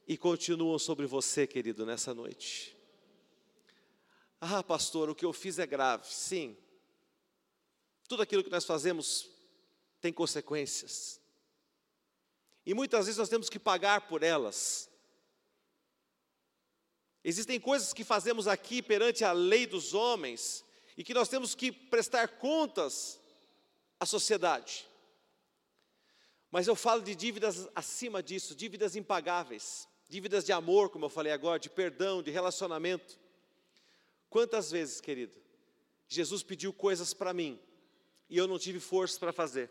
E 0.06 0.16
continuam 0.16 0.78
sobre 0.78 1.04
você, 1.06 1.46
querido, 1.46 1.84
nessa 1.84 2.14
noite. 2.14 2.77
Ah, 4.40 4.62
pastor, 4.62 5.10
o 5.10 5.14
que 5.14 5.24
eu 5.24 5.32
fiz 5.32 5.58
é 5.58 5.66
grave. 5.66 6.06
Sim. 6.06 6.56
Tudo 8.08 8.22
aquilo 8.22 8.44
que 8.44 8.50
nós 8.50 8.64
fazemos 8.64 9.28
tem 10.00 10.12
consequências. 10.12 11.20
E 12.64 12.74
muitas 12.74 13.06
vezes 13.06 13.18
nós 13.18 13.28
temos 13.28 13.48
que 13.48 13.58
pagar 13.58 14.08
por 14.08 14.22
elas. 14.22 14.88
Existem 17.24 17.58
coisas 17.58 17.92
que 17.92 18.04
fazemos 18.04 18.46
aqui 18.46 18.80
perante 18.80 19.24
a 19.24 19.32
lei 19.32 19.66
dos 19.66 19.92
homens 19.92 20.64
e 20.96 21.02
que 21.02 21.14
nós 21.14 21.28
temos 21.28 21.54
que 21.54 21.72
prestar 21.72 22.38
contas 22.38 23.20
à 23.98 24.06
sociedade. 24.06 24.86
Mas 26.50 26.66
eu 26.66 26.74
falo 26.74 27.02
de 27.02 27.14
dívidas 27.14 27.68
acima 27.74 28.22
disso, 28.22 28.54
dívidas 28.54 28.96
impagáveis, 28.96 29.86
dívidas 30.08 30.44
de 30.44 30.52
amor, 30.52 30.88
como 30.88 31.04
eu 31.04 31.10
falei 31.10 31.32
agora, 31.32 31.58
de 31.58 31.68
perdão, 31.68 32.22
de 32.22 32.30
relacionamento. 32.30 33.18
Quantas 34.30 34.70
vezes, 34.70 35.00
querido, 35.00 35.36
Jesus 36.06 36.42
pediu 36.42 36.72
coisas 36.72 37.14
para 37.14 37.32
mim 37.32 37.58
e 38.28 38.36
eu 38.36 38.46
não 38.46 38.58
tive 38.58 38.80
força 38.80 39.18
para 39.18 39.32
fazer? 39.32 39.70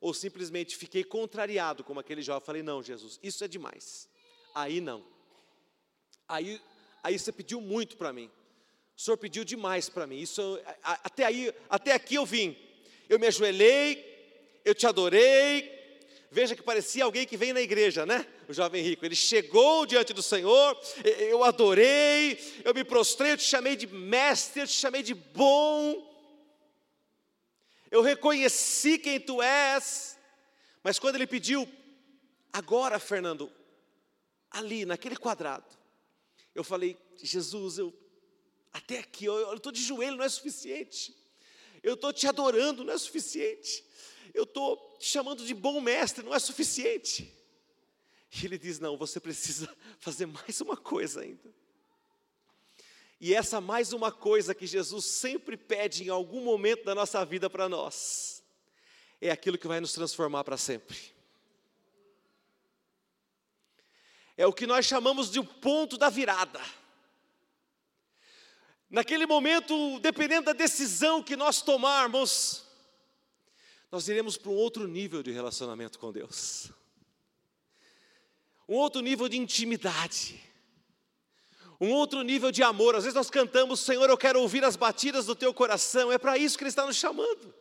Ou 0.00 0.12
simplesmente 0.12 0.76
fiquei 0.76 1.04
contrariado 1.04 1.82
como 1.84 2.00
aquele 2.00 2.22
jovem, 2.22 2.44
falei: 2.44 2.62
"Não, 2.62 2.82
Jesus, 2.82 3.18
isso 3.22 3.44
é 3.44 3.48
demais". 3.48 4.08
Aí 4.54 4.80
não. 4.80 5.04
Aí 6.28 6.60
aí 7.02 7.18
você 7.18 7.30
pediu 7.30 7.60
muito 7.60 7.96
para 7.96 8.12
mim. 8.12 8.30
O 8.96 9.00
Senhor 9.00 9.16
pediu 9.16 9.44
demais 9.44 9.88
para 9.88 10.06
mim. 10.06 10.18
Isso 10.18 10.60
até 10.82 11.24
aí, 11.24 11.52
até 11.68 11.92
aqui 11.92 12.14
eu 12.14 12.24
vim. 12.24 12.56
Eu 13.08 13.18
me 13.18 13.26
ajoelhei, 13.26 14.60
eu 14.64 14.74
te 14.74 14.86
adorei, 14.86 15.73
Veja 16.30 16.56
que 16.56 16.62
parecia 16.62 17.04
alguém 17.04 17.26
que 17.26 17.36
vem 17.36 17.52
na 17.52 17.60
igreja, 17.60 18.04
né? 18.04 18.26
O 18.48 18.52
jovem 18.52 18.82
rico. 18.82 19.04
Ele 19.04 19.14
chegou 19.14 19.86
diante 19.86 20.12
do 20.12 20.22
Senhor, 20.22 20.78
eu 21.04 21.44
adorei, 21.44 22.38
eu 22.64 22.74
me 22.74 22.82
prostrei, 22.82 23.32
eu 23.32 23.36
te 23.36 23.44
chamei 23.44 23.76
de 23.76 23.86
mestre, 23.86 24.62
eu 24.62 24.66
te 24.66 24.72
chamei 24.72 25.02
de 25.02 25.14
bom. 25.14 26.12
Eu 27.90 28.02
reconheci 28.02 28.98
quem 28.98 29.20
tu 29.20 29.40
és. 29.40 30.18
Mas 30.82 30.98
quando 30.98 31.14
ele 31.14 31.26
pediu, 31.26 31.68
agora, 32.52 32.98
Fernando, 32.98 33.50
ali, 34.50 34.84
naquele 34.84 35.16
quadrado, 35.16 35.66
eu 36.54 36.64
falei, 36.64 36.96
Jesus, 37.22 37.78
eu 37.78 37.94
até 38.72 38.98
aqui, 38.98 39.24
eu 39.26 39.54
estou 39.54 39.70
de 39.70 39.80
joelho, 39.80 40.16
não 40.16 40.24
é 40.24 40.28
suficiente. 40.28 41.16
Eu 41.82 41.94
estou 41.94 42.12
te 42.12 42.26
adorando, 42.26 42.82
não 42.82 42.92
é 42.92 42.98
suficiente 42.98 43.84
eu 44.34 44.42
estou 44.42 44.96
te 44.98 45.06
chamando 45.06 45.46
de 45.46 45.54
bom 45.54 45.80
mestre, 45.80 46.24
não 46.24 46.34
é 46.34 46.38
suficiente. 46.40 47.32
E 48.32 48.44
ele 48.44 48.58
diz: 48.58 48.80
não, 48.80 48.96
você 48.96 49.20
precisa 49.20 49.74
fazer 50.00 50.26
mais 50.26 50.60
uma 50.60 50.76
coisa 50.76 51.20
ainda. 51.20 51.54
E 53.20 53.32
essa 53.32 53.60
mais 53.60 53.92
uma 53.92 54.10
coisa 54.10 54.54
que 54.54 54.66
Jesus 54.66 55.04
sempre 55.04 55.56
pede 55.56 56.04
em 56.04 56.08
algum 56.08 56.42
momento 56.42 56.84
da 56.84 56.94
nossa 56.94 57.24
vida 57.24 57.48
para 57.48 57.68
nós, 57.68 58.42
é 59.20 59.30
aquilo 59.30 59.56
que 59.56 59.68
vai 59.68 59.80
nos 59.80 59.92
transformar 59.92 60.42
para 60.42 60.56
sempre. 60.56 61.14
É 64.36 64.44
o 64.46 64.52
que 64.52 64.66
nós 64.66 64.84
chamamos 64.84 65.30
de 65.30 65.38
o 65.38 65.44
ponto 65.44 65.96
da 65.96 66.10
virada. 66.10 66.60
Naquele 68.90 69.26
momento, 69.26 69.98
dependendo 70.00 70.46
da 70.46 70.52
decisão 70.52 71.22
que 71.22 71.36
nós 71.36 71.62
tomarmos, 71.62 72.63
nós 73.94 74.08
iremos 74.08 74.36
para 74.36 74.50
um 74.50 74.56
outro 74.56 74.88
nível 74.88 75.22
de 75.22 75.30
relacionamento 75.30 76.00
com 76.00 76.10
Deus, 76.10 76.68
um 78.68 78.74
outro 78.74 79.00
nível 79.00 79.28
de 79.28 79.36
intimidade, 79.36 80.42
um 81.80 81.92
outro 81.92 82.20
nível 82.22 82.50
de 82.50 82.60
amor. 82.60 82.96
Às 82.96 83.04
vezes 83.04 83.14
nós 83.14 83.30
cantamos, 83.30 83.78
Senhor, 83.78 84.10
eu 84.10 84.18
quero 84.18 84.40
ouvir 84.40 84.64
as 84.64 84.74
batidas 84.74 85.26
do 85.26 85.36
teu 85.36 85.54
coração, 85.54 86.10
é 86.10 86.18
para 86.18 86.36
isso 86.36 86.58
que 86.58 86.64
Ele 86.64 86.70
está 86.70 86.84
nos 86.84 86.96
chamando, 86.96 87.54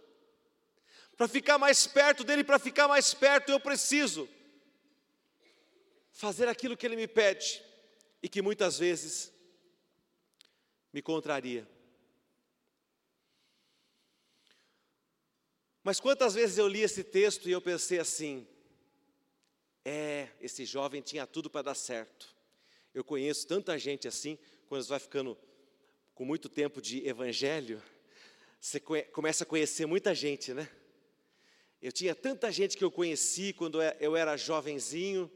para 1.16 1.28
ficar 1.28 1.60
mais 1.60 1.86
perto 1.86 2.24
dEle, 2.24 2.44
para 2.44 2.58
ficar 2.58 2.88
mais 2.88 3.14
perto, 3.14 3.52
eu 3.52 3.60
preciso 3.60 4.28
fazer 6.12 6.48
aquilo 6.48 6.76
que 6.76 6.88
Ele 6.88 6.96
me 6.96 7.08
pede 7.08 7.62
e 8.24 8.28
que 8.28 8.42
muitas 8.42 8.80
vezes 8.80 9.32
me 10.92 11.00
contraria. 11.00 11.70
Mas 15.84 16.00
quantas 16.00 16.34
vezes 16.34 16.58
eu 16.58 16.68
li 16.68 16.80
esse 16.80 17.04
texto 17.04 17.50
e 17.50 17.52
eu 17.52 17.62
pensei 17.62 18.00
assim: 18.00 18.48
é, 19.84 20.30
esse 20.40 20.64
jovem 20.64 21.02
tinha 21.02 21.28
tudo 21.28 21.50
para 21.50 21.64
dar 21.64 21.76
certo. 21.76 22.34
Eu 22.94 23.04
conheço 23.04 23.46
tanta 23.46 23.78
gente 23.78 24.08
assim, 24.08 24.40
quando 24.68 24.84
você 24.84 24.90
vai 24.90 25.00
ficando 25.00 25.38
com 26.16 26.24
muito 26.24 26.48
tempo 26.48 26.82
de 26.82 27.06
evangelho, 27.06 27.84
você 28.62 28.80
começa 28.80 29.44
a 29.44 29.48
conhecer 29.48 29.86
muita 29.86 30.16
gente, 30.16 30.54
né? 30.54 30.70
Eu 31.82 31.92
tinha 31.92 32.16
tanta 32.16 32.50
gente 32.50 32.78
que 32.78 32.84
eu 32.84 32.92
conheci 32.92 33.52
quando 33.52 33.82
eu 34.00 34.16
era 34.16 34.38
jovenzinho. 34.38 35.30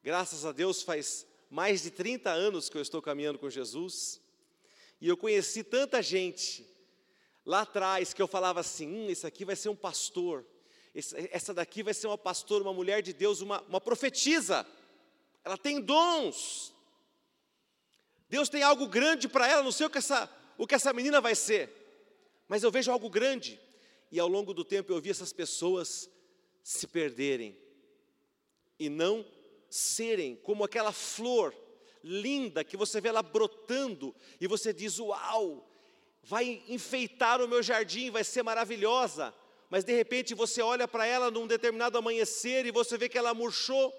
Graças 0.00 0.44
a 0.44 0.52
Deus 0.52 0.80
faz 0.80 1.26
mais 1.50 1.82
de 1.82 1.90
30 1.90 2.30
anos 2.30 2.68
que 2.68 2.76
eu 2.76 2.82
estou 2.82 3.02
caminhando 3.02 3.36
com 3.36 3.50
Jesus. 3.50 4.20
E 5.00 5.08
eu 5.08 5.16
conheci 5.16 5.64
tanta 5.64 6.00
gente 6.00 6.64
lá 7.48 7.62
atrás 7.62 8.12
que 8.12 8.20
eu 8.20 8.28
falava 8.28 8.60
assim: 8.60 8.86
hum, 8.86 9.10
esse 9.10 9.26
aqui 9.26 9.42
vai 9.42 9.56
ser 9.56 9.70
um 9.70 9.74
pastor, 9.74 10.44
essa 11.32 11.54
daqui 11.54 11.82
vai 11.82 11.94
ser 11.94 12.06
uma 12.06 12.18
pastora, 12.18 12.62
uma 12.62 12.74
mulher 12.74 13.00
de 13.00 13.14
Deus, 13.14 13.40
uma, 13.40 13.62
uma 13.62 13.80
profetisa, 13.80 14.66
ela 15.42 15.56
tem 15.56 15.80
dons, 15.80 16.74
Deus 18.28 18.50
tem 18.50 18.62
algo 18.62 18.86
grande 18.86 19.26
para 19.26 19.48
ela, 19.48 19.62
não 19.62 19.72
sei 19.72 19.86
o 19.86 19.90
que, 19.90 19.96
essa, 19.96 20.30
o 20.58 20.66
que 20.66 20.74
essa 20.74 20.92
menina 20.92 21.22
vai 21.22 21.34
ser, 21.34 21.72
mas 22.46 22.62
eu 22.62 22.70
vejo 22.70 22.92
algo 22.92 23.08
grande, 23.08 23.58
e 24.12 24.20
ao 24.20 24.28
longo 24.28 24.52
do 24.52 24.62
tempo 24.62 24.92
eu 24.92 25.00
vi 25.00 25.08
essas 25.08 25.32
pessoas 25.32 26.10
se 26.62 26.86
perderem, 26.86 27.58
e 28.78 28.90
não 28.90 29.24
serem 29.70 30.36
como 30.36 30.64
aquela 30.64 30.92
flor 30.92 31.54
linda 32.04 32.62
que 32.62 32.76
você 32.76 33.00
vê 33.00 33.08
ela 33.08 33.22
brotando, 33.22 34.14
e 34.38 34.46
você 34.46 34.70
diz: 34.70 34.98
Uau, 34.98 35.66
vai 36.22 36.62
enfeitar 36.68 37.40
o 37.40 37.48
meu 37.48 37.62
jardim, 37.62 38.10
vai 38.10 38.24
ser 38.24 38.42
maravilhosa, 38.42 39.34
mas 39.70 39.84
de 39.84 39.94
repente 39.94 40.34
você 40.34 40.62
olha 40.62 40.88
para 40.88 41.06
ela 41.06 41.30
num 41.30 41.46
determinado 41.46 41.98
amanhecer 41.98 42.66
e 42.66 42.70
você 42.70 42.96
vê 42.96 43.08
que 43.08 43.18
ela 43.18 43.34
murchou, 43.34 43.92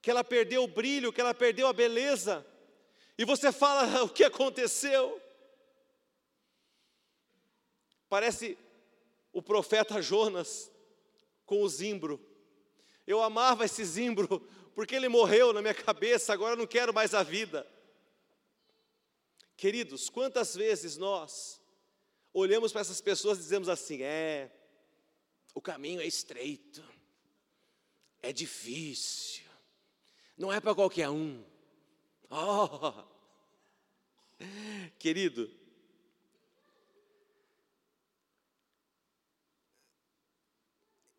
que 0.00 0.10
ela 0.10 0.24
perdeu 0.24 0.64
o 0.64 0.68
brilho, 0.68 1.12
que 1.12 1.20
ela 1.20 1.34
perdeu 1.34 1.66
a 1.66 1.72
beleza, 1.72 2.44
e 3.16 3.24
você 3.24 3.52
fala: 3.52 4.02
o 4.04 4.08
que 4.08 4.24
aconteceu? 4.24 5.20
Parece 8.08 8.58
o 9.32 9.42
profeta 9.42 10.00
Jonas 10.00 10.70
com 11.44 11.62
o 11.62 11.68
zimbro. 11.68 12.20
Eu 13.06 13.22
amava 13.22 13.64
esse 13.64 13.84
zimbro, 13.84 14.40
porque 14.74 14.94
ele 14.94 15.08
morreu 15.08 15.52
na 15.52 15.60
minha 15.60 15.74
cabeça, 15.74 16.32
agora 16.32 16.52
eu 16.52 16.58
não 16.58 16.66
quero 16.66 16.92
mais 16.92 17.14
a 17.14 17.22
vida. 17.22 17.66
Queridos, 19.56 20.10
quantas 20.10 20.56
vezes 20.56 20.96
nós 20.96 21.60
olhamos 22.32 22.72
para 22.72 22.80
essas 22.80 23.00
pessoas 23.00 23.38
e 23.38 23.42
dizemos 23.42 23.68
assim: 23.68 24.02
é, 24.02 24.50
o 25.54 25.60
caminho 25.60 26.00
é 26.00 26.06
estreito, 26.06 26.82
é 28.20 28.32
difícil, 28.32 29.44
não 30.36 30.52
é 30.52 30.60
para 30.60 30.74
qualquer 30.74 31.08
um. 31.08 31.42
Oh, 32.36 33.04
querido, 34.98 35.48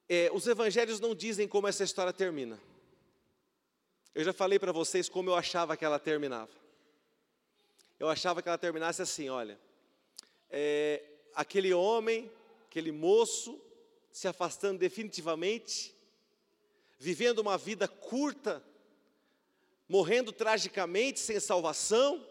é, 0.10 0.30
os 0.34 0.46
evangelhos 0.46 1.00
não 1.00 1.16
dizem 1.16 1.48
como 1.48 1.68
essa 1.68 1.86
história 1.86 2.12
termina. 2.12 2.60
Eu 4.14 4.26
já 4.26 4.34
falei 4.34 4.60
para 4.60 4.74
vocês 4.74 5.08
como 5.08 5.30
eu 5.30 5.36
achava 5.36 5.78
que 5.78 5.86
ela 5.86 6.00
terminava 6.00 6.65
eu 8.00 8.10
achava 8.10 8.42
que 8.42 8.50
ela 8.50 8.58
terminasse 8.58 9.02
assim: 9.02 9.30
olha, 9.30 9.60
é, 10.50 11.04
aquele 11.34 11.74
homem, 11.74 12.32
aquele 12.68 12.92
moço, 12.92 13.60
se 14.12 14.28
afastando 14.28 14.80
definitivamente, 14.80 15.96
vivendo 16.98 17.40
uma 17.40 17.58
vida 17.58 17.88
curta, 17.88 18.64
morrendo 19.88 20.32
tragicamente 20.32 21.20
sem 21.20 21.40
salvação 21.40 22.26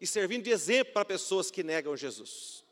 e 0.00 0.06
servindo 0.06 0.44
de 0.44 0.50
exemplo 0.50 0.92
para 0.92 1.04
pessoas 1.04 1.50
que 1.50 1.62
negam 1.62 1.96
Jesus. 1.96 2.64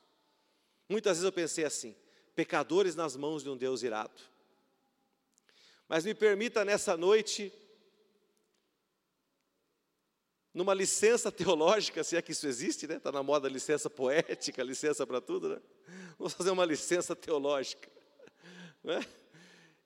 Muitas 0.88 1.18
vezes 1.18 1.24
eu 1.24 1.33
pensei 1.33 1.64
assim: 1.64 1.94
pecadores 2.35 2.94
nas 2.94 3.16
mãos 3.16 3.42
de 3.42 3.51
um 3.51 3.57
Deus 3.57 3.83
irado. 3.83 4.20
Mas 5.88 6.05
me 6.05 6.14
permita 6.14 6.64
nessa 6.64 6.96
noite, 6.96 7.53
numa 10.59 10.75
licença 10.75 11.31
teológica, 11.33 12.03
se 12.03 12.16
é 12.16 12.21
que 12.21 12.33
isso 12.33 12.47
existe, 12.49 12.88
né? 12.88 12.97
Está 12.97 13.12
na 13.12 13.23
moda 13.23 13.49
licença 13.49 13.88
poética, 13.88 14.61
licença 14.64 15.07
para 15.07 15.21
tudo, 15.21 15.51
né? 15.51 15.62
Vamos 16.18 16.33
fazer 16.33 16.51
uma 16.51 16.64
licença 16.64 17.14
teológica, 17.14 17.88
né? 18.83 19.07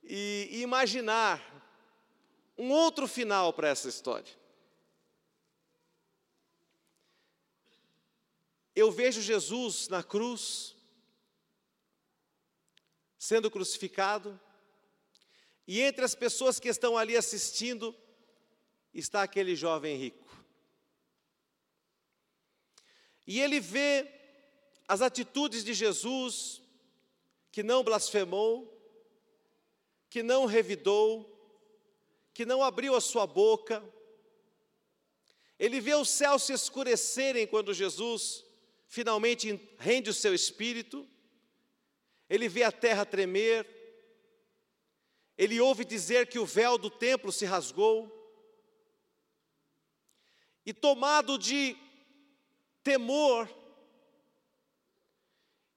E, 0.03 0.49
e 0.51 0.63
imaginar 0.63 1.39
um 2.57 2.71
outro 2.71 3.07
final 3.07 3.53
para 3.53 3.69
essa 3.69 3.87
história. 3.87 4.33
Eu 8.75 8.91
vejo 8.91 9.21
Jesus 9.21 9.89
na 9.89 10.03
cruz, 10.03 10.75
sendo 13.19 13.51
crucificado, 13.51 14.41
e 15.69 15.83
entre 15.83 16.03
as 16.03 16.15
pessoas 16.15 16.59
que 16.59 16.69
estão 16.69 16.97
ali 16.97 17.15
assistindo, 17.15 17.95
está 18.95 19.23
aquele 19.23 19.55
jovem 19.55 19.99
rico. 19.99 20.32
E 23.27 23.41
ele 23.41 23.61
vê 23.61 24.09
as 24.89 25.01
atitudes 25.01 25.65
de 25.65 25.75
Jesus, 25.75 26.61
que 27.51 27.63
não 27.63 27.85
blasfemou, 27.85 28.69
que 30.11 30.23
não 30.23 30.47
revidou, 30.47 31.29
que 32.35 32.45
não 32.45 32.63
abriu 32.63 32.95
a 32.95 33.01
sua 33.01 33.27
boca. 33.27 33.83
Ele 35.59 35.81
vê 35.81 35.95
os 35.95 36.09
céus 36.09 36.43
se 36.43 36.53
escurecerem 36.53 37.47
quando 37.47 37.73
Jesus 37.73 38.45
finalmente 38.89 39.59
rende 39.79 40.11
o 40.11 40.15
seu 40.15 40.35
espírito. 40.35 41.09
Ele 42.29 42.49
vê 42.49 42.63
a 42.63 42.73
terra 42.73 43.07
tremer. 43.07 43.67
Ele 45.39 45.61
ouve 45.61 45.85
dizer 45.85 46.27
que 46.27 46.39
o 46.39 46.47
véu 46.47 46.77
do 46.77 46.91
templo 46.91 47.31
se 47.33 47.45
rasgou. 47.45 48.11
E 50.65 50.73
tomado 50.73 51.39
de 51.39 51.77
temor 52.83 53.49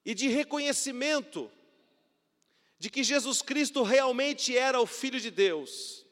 e 0.03 0.13
de 0.13 0.27
reconhecimento 0.27 1.51
de 2.77 2.89
que 2.89 3.03
Jesus 3.03 3.41
Cristo 3.41 3.83
realmente 3.83 4.55
era 4.55 4.79
o 4.79 4.85
Filho 4.85 5.19
de 5.19 5.31
Deus 5.31 6.05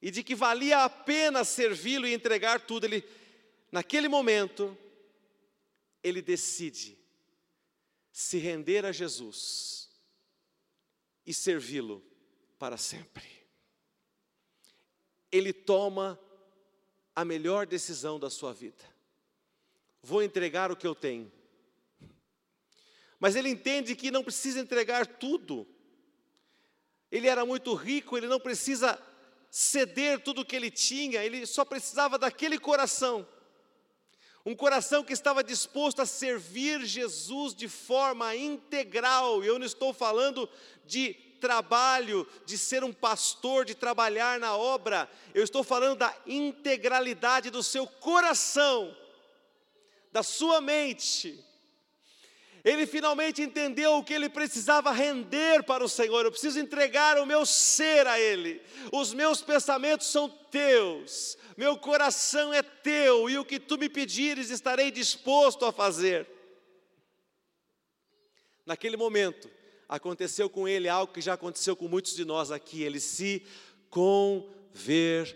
e 0.00 0.10
de 0.10 0.22
que 0.22 0.34
valia 0.34 0.84
a 0.84 0.90
pena 0.90 1.44
servi-lo 1.44 2.06
e 2.06 2.14
entregar 2.14 2.60
tudo, 2.60 2.84
ele, 2.84 3.04
naquele 3.70 4.08
momento, 4.08 4.76
ele 6.02 6.22
decide 6.22 6.96
se 8.12 8.38
render 8.38 8.84
a 8.84 8.92
Jesus 8.92 9.90
e 11.26 11.34
servi-lo 11.34 12.02
para 12.58 12.76
sempre. 12.76 13.26
Ele 15.30 15.52
toma 15.52 16.18
a 17.14 17.24
melhor 17.24 17.66
decisão 17.66 18.18
da 18.18 18.30
sua 18.30 18.52
vida 18.52 18.97
vou 20.02 20.22
entregar 20.22 20.70
o 20.70 20.76
que 20.76 20.86
eu 20.86 20.94
tenho. 20.94 21.30
Mas 23.18 23.34
ele 23.34 23.48
entende 23.48 23.96
que 23.96 24.10
não 24.10 24.22
precisa 24.22 24.60
entregar 24.60 25.06
tudo. 25.06 25.66
Ele 27.10 27.26
era 27.26 27.44
muito 27.44 27.74
rico, 27.74 28.16
ele 28.16 28.26
não 28.26 28.38
precisa 28.38 29.00
ceder 29.50 30.20
tudo 30.20 30.42
o 30.42 30.44
que 30.44 30.54
ele 30.54 30.70
tinha, 30.70 31.24
ele 31.24 31.46
só 31.46 31.64
precisava 31.64 32.18
daquele 32.18 32.58
coração. 32.58 33.26
Um 34.44 34.54
coração 34.54 35.02
que 35.02 35.12
estava 35.12 35.42
disposto 35.42 36.00
a 36.00 36.06
servir 36.06 36.84
Jesus 36.84 37.54
de 37.54 37.68
forma 37.68 38.34
integral. 38.36 39.42
Eu 39.42 39.58
não 39.58 39.66
estou 39.66 39.92
falando 39.92 40.48
de 40.86 41.14
trabalho, 41.40 42.26
de 42.46 42.56
ser 42.56 42.84
um 42.84 42.92
pastor, 42.92 43.64
de 43.64 43.74
trabalhar 43.74 44.38
na 44.38 44.56
obra. 44.56 45.10
Eu 45.34 45.42
estou 45.42 45.62
falando 45.62 45.98
da 45.98 46.14
integralidade 46.26 47.50
do 47.50 47.62
seu 47.62 47.86
coração 47.86 48.96
da 50.12 50.22
sua 50.22 50.60
mente. 50.60 51.44
Ele 52.64 52.86
finalmente 52.86 53.40
entendeu 53.40 53.94
o 53.94 54.04
que 54.04 54.12
ele 54.12 54.28
precisava 54.28 54.90
render 54.90 55.62
para 55.62 55.84
o 55.84 55.88
Senhor. 55.88 56.24
Eu 56.24 56.30
preciso 56.30 56.58
entregar 56.58 57.18
o 57.18 57.24
meu 57.24 57.46
ser 57.46 58.06
a 58.06 58.20
Ele. 58.20 58.60
Os 58.92 59.14
meus 59.14 59.40
pensamentos 59.40 60.08
são 60.08 60.28
teus, 60.28 61.38
meu 61.56 61.78
coração 61.78 62.52
é 62.52 62.62
teu, 62.62 63.30
e 63.30 63.38
o 63.38 63.44
que 63.44 63.58
tu 63.58 63.78
me 63.78 63.88
pedires 63.88 64.50
estarei 64.50 64.90
disposto 64.90 65.64
a 65.64 65.72
fazer. 65.72 66.28
Naquele 68.66 68.98
momento, 68.98 69.48
aconteceu 69.88 70.50
com 70.50 70.68
ele 70.68 70.88
algo 70.90 71.12
que 71.12 71.22
já 71.22 71.32
aconteceu 71.32 71.74
com 71.74 71.88
muitos 71.88 72.14
de 72.14 72.24
nós 72.24 72.50
aqui. 72.50 72.82
Ele 72.82 73.00
se 73.00 73.42
converteu. 73.88 75.34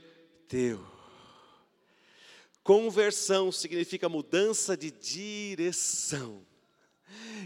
Conversão 2.63 3.51
significa 3.51 4.09
mudança 4.09 4.77
de 4.77 4.91
direção. 4.91 6.47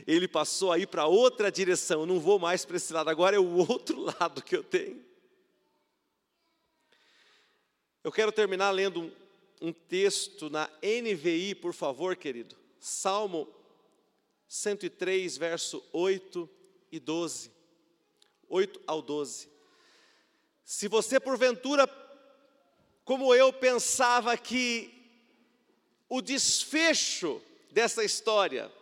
Ele 0.06 0.28
passou 0.28 0.72
aí 0.72 0.86
para 0.86 1.06
outra 1.06 1.50
direção, 1.50 2.00
eu 2.00 2.06
não 2.06 2.20
vou 2.20 2.38
mais 2.38 2.64
para 2.64 2.76
esse 2.76 2.92
lado, 2.92 3.08
agora 3.08 3.36
é 3.36 3.38
o 3.38 3.56
outro 3.56 4.00
lado 4.20 4.42
que 4.42 4.54
eu 4.54 4.62
tenho. 4.62 5.04
Eu 8.04 8.12
quero 8.12 8.30
terminar 8.30 8.70
lendo 8.70 9.00
um, 9.00 9.12
um 9.60 9.72
texto 9.72 10.48
na 10.50 10.70
NVI, 10.82 11.54
por 11.54 11.72
favor, 11.72 12.14
querido. 12.14 12.54
Salmo 12.78 13.48
103, 14.46 15.36
verso 15.36 15.82
8 15.92 16.48
e 16.92 17.00
12. 17.00 17.50
8 18.48 18.80
ao 18.86 19.02
12. 19.02 19.48
Se 20.64 20.86
você 20.88 21.18
porventura, 21.18 21.88
como 23.04 23.34
eu, 23.34 23.52
pensava 23.52 24.36
que 24.36 24.95
o 26.08 26.20
desfecho 26.20 27.42
dessa 27.70 28.04
história 28.04 28.72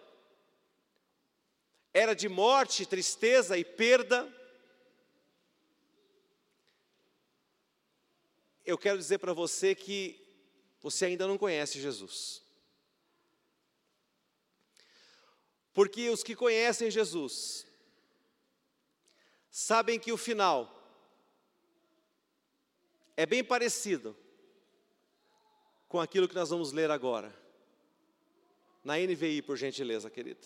era 1.92 2.14
de 2.14 2.28
morte, 2.28 2.86
tristeza 2.86 3.56
e 3.56 3.64
perda. 3.64 4.30
Eu 8.64 8.76
quero 8.76 8.98
dizer 8.98 9.18
para 9.18 9.32
você 9.32 9.74
que 9.74 10.20
você 10.80 11.06
ainda 11.06 11.26
não 11.26 11.38
conhece 11.38 11.80
Jesus. 11.80 12.42
Porque 15.72 16.08
os 16.10 16.22
que 16.22 16.36
conhecem 16.36 16.90
Jesus 16.90 17.66
sabem 19.50 19.98
que 19.98 20.12
o 20.12 20.16
final 20.16 20.70
é 23.16 23.24
bem 23.24 23.42
parecido 23.42 24.16
com 25.94 26.00
aquilo 26.00 26.26
que 26.26 26.34
nós 26.34 26.50
vamos 26.50 26.72
ler 26.72 26.90
agora. 26.90 27.32
Na 28.82 28.94
NVI, 28.98 29.40
por 29.42 29.56
gentileza, 29.56 30.10
querida. 30.10 30.44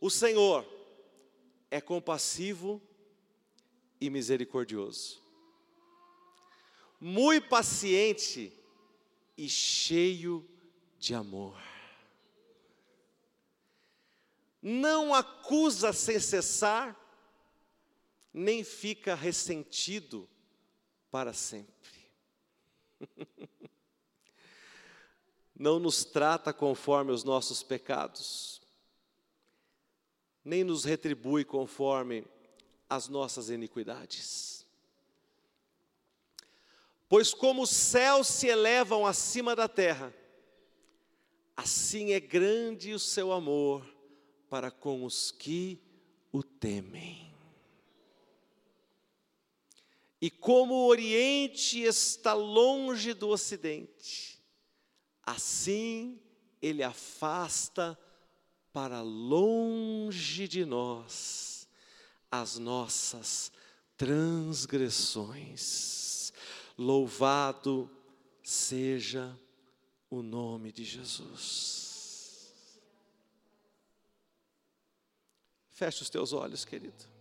O 0.00 0.10
Senhor 0.10 0.66
é 1.70 1.80
compassivo 1.80 2.82
e 4.00 4.10
misericordioso, 4.10 5.22
muito 7.00 7.48
paciente 7.48 8.52
e 9.38 9.48
cheio 9.48 10.44
de 10.98 11.14
amor. 11.14 11.56
Não 14.60 15.14
acusa 15.14 15.92
sem 15.92 16.18
cessar, 16.18 16.98
nem 18.34 18.64
fica 18.64 19.14
ressentido 19.14 20.28
para 21.08 21.32
sempre. 21.32 21.71
Não 25.54 25.78
nos 25.78 26.04
trata 26.04 26.52
conforme 26.52 27.12
os 27.12 27.22
nossos 27.22 27.62
pecados, 27.62 28.60
nem 30.44 30.64
nos 30.64 30.84
retribui 30.84 31.44
conforme 31.44 32.24
as 32.88 33.08
nossas 33.08 33.48
iniquidades. 33.48 34.66
Pois 37.08 37.32
como 37.34 37.62
os 37.62 37.70
céus 37.70 38.26
se 38.26 38.46
elevam 38.48 39.06
acima 39.06 39.54
da 39.54 39.68
terra, 39.68 40.12
assim 41.56 42.12
é 42.12 42.18
grande 42.18 42.92
o 42.94 42.98
seu 42.98 43.30
amor 43.32 43.86
para 44.48 44.70
com 44.70 45.04
os 45.04 45.30
que 45.30 45.78
o 46.32 46.42
temem. 46.42 47.21
E 50.22 50.30
como 50.30 50.74
o 50.74 50.86
Oriente 50.86 51.82
está 51.82 52.32
longe 52.32 53.12
do 53.12 53.28
Ocidente, 53.28 54.40
assim 55.20 56.22
ele 56.62 56.84
afasta 56.84 57.98
para 58.72 59.02
longe 59.02 60.46
de 60.46 60.64
nós 60.64 61.66
as 62.30 62.56
nossas 62.56 63.50
transgressões. 63.96 66.32
Louvado 66.78 67.90
seja 68.44 69.36
o 70.08 70.22
nome 70.22 70.70
de 70.70 70.84
Jesus. 70.84 72.78
Feche 75.70 76.02
os 76.02 76.08
teus 76.08 76.32
olhos, 76.32 76.64
querido. 76.64 77.11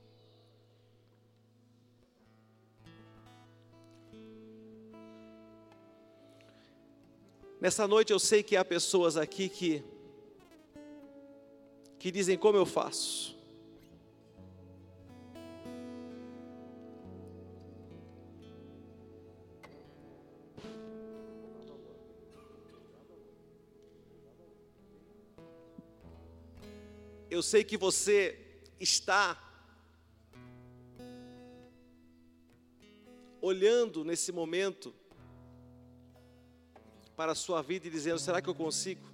Nessa 7.62 7.88
noite 7.88 8.12
eu 8.12 8.18
sei 8.18 8.41
que 8.41 8.55
há 8.55 8.66
pessoas 8.66 9.16
aqui 9.16 9.47
que 9.47 9.84
que 11.99 12.09
dizem 12.09 12.36
como 12.36 12.57
eu 12.57 12.66
faço. 12.66 13.38
Eu 27.30 27.43
sei 27.43 27.64
que 27.64 27.78
você 27.78 28.39
está 28.80 29.39
olhando 33.39 34.03
nesse 34.03 34.32
momento 34.32 34.91
para 37.16 37.32
a 37.32 37.36
sua 37.36 37.62
vida 37.62 37.88
e 37.88 37.89
dizendo: 37.89 38.20
será 38.20 38.41
que 38.41 38.49
eu 38.49 38.55
consigo? 38.55 39.12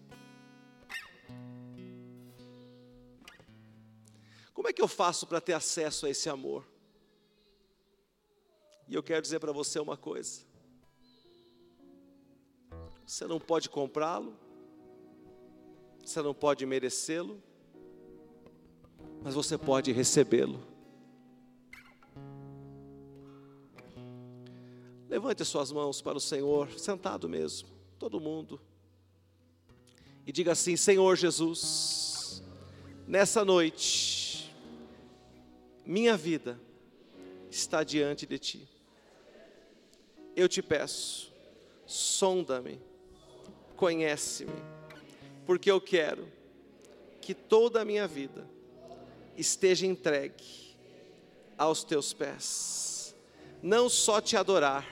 Como 4.54 4.68
é 4.68 4.74
que 4.74 4.82
eu 4.82 4.88
faço 4.88 5.28
para 5.28 5.40
ter 5.40 5.54
acesso 5.54 6.06
a 6.06 6.10
esse 6.10 6.30
amor? 6.30 6.66
E 8.88 8.96
eu 8.96 9.04
quero 9.04 9.22
dizer 9.22 9.40
para 9.40 9.52
você 9.52 9.80
uma 9.80 9.96
coisa: 9.96 10.42
você 13.06 13.26
não 13.26 13.40
pode 13.40 13.70
comprá-lo, 13.70 14.38
você 16.04 16.22
não 16.22 16.34
pode 16.34 16.66
merecê-lo, 16.66 17.42
mas 19.22 19.36
você 19.36 19.58
pode 19.58 19.92
recebê-lo. 19.92 20.66
Levante 25.10 25.42
as 25.42 25.48
suas 25.48 25.72
mãos 25.72 26.02
para 26.02 26.18
o 26.18 26.22
Senhor, 26.22 26.70
sentado 26.72 27.30
mesmo, 27.30 27.70
todo 27.98 28.20
mundo, 28.20 28.62
e 30.26 30.32
diga 30.32 30.52
assim: 30.52 30.76
Senhor 30.76 31.16
Jesus, 31.16 32.44
nessa 33.08 33.44
noite, 33.44 34.54
minha 35.86 36.16
vida 36.16 36.60
está 37.50 37.84
diante 37.84 38.26
de 38.26 38.38
ti. 38.38 38.68
Eu 40.36 40.48
te 40.48 40.62
peço, 40.62 41.34
sonda-me, 41.86 42.80
conhece-me, 43.76 44.62
porque 45.46 45.72
eu 45.72 45.82
quero 45.82 46.28
que 47.22 47.34
toda 47.34 47.82
a 47.82 47.86
minha 47.86 48.08
vida 48.08 48.48
esteja 49.36 49.86
entregue 49.86 50.76
aos 51.58 51.84
teus 51.84 52.14
pés. 52.14 53.16
Não 53.62 53.90
só 53.90 54.22
te 54.22 54.38
adorar, 54.38 54.86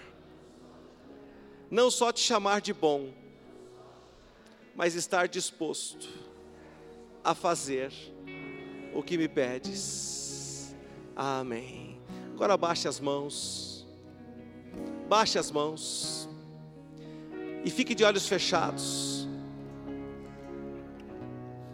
não 1.69 1.89
só 1.89 2.11
te 2.11 2.19
chamar 2.19 2.61
de 2.61 2.73
bom, 2.73 3.13
mas 4.75 4.95
estar 4.95 5.27
disposto 5.27 6.07
a 7.23 7.33
fazer 7.33 7.91
o 8.93 9.01
que 9.01 9.17
me 9.17 9.27
pedes. 9.27 10.75
Amém. 11.15 11.99
Agora 12.33 12.57
baixe 12.57 12.87
as 12.87 12.99
mãos. 12.99 13.87
Baixe 15.07 15.39
as 15.39 15.49
mãos. 15.49 16.29
E 17.63 17.71
fique 17.71 17.95
de 17.95 18.03
olhos 18.03 18.27
fechados. 18.27 19.27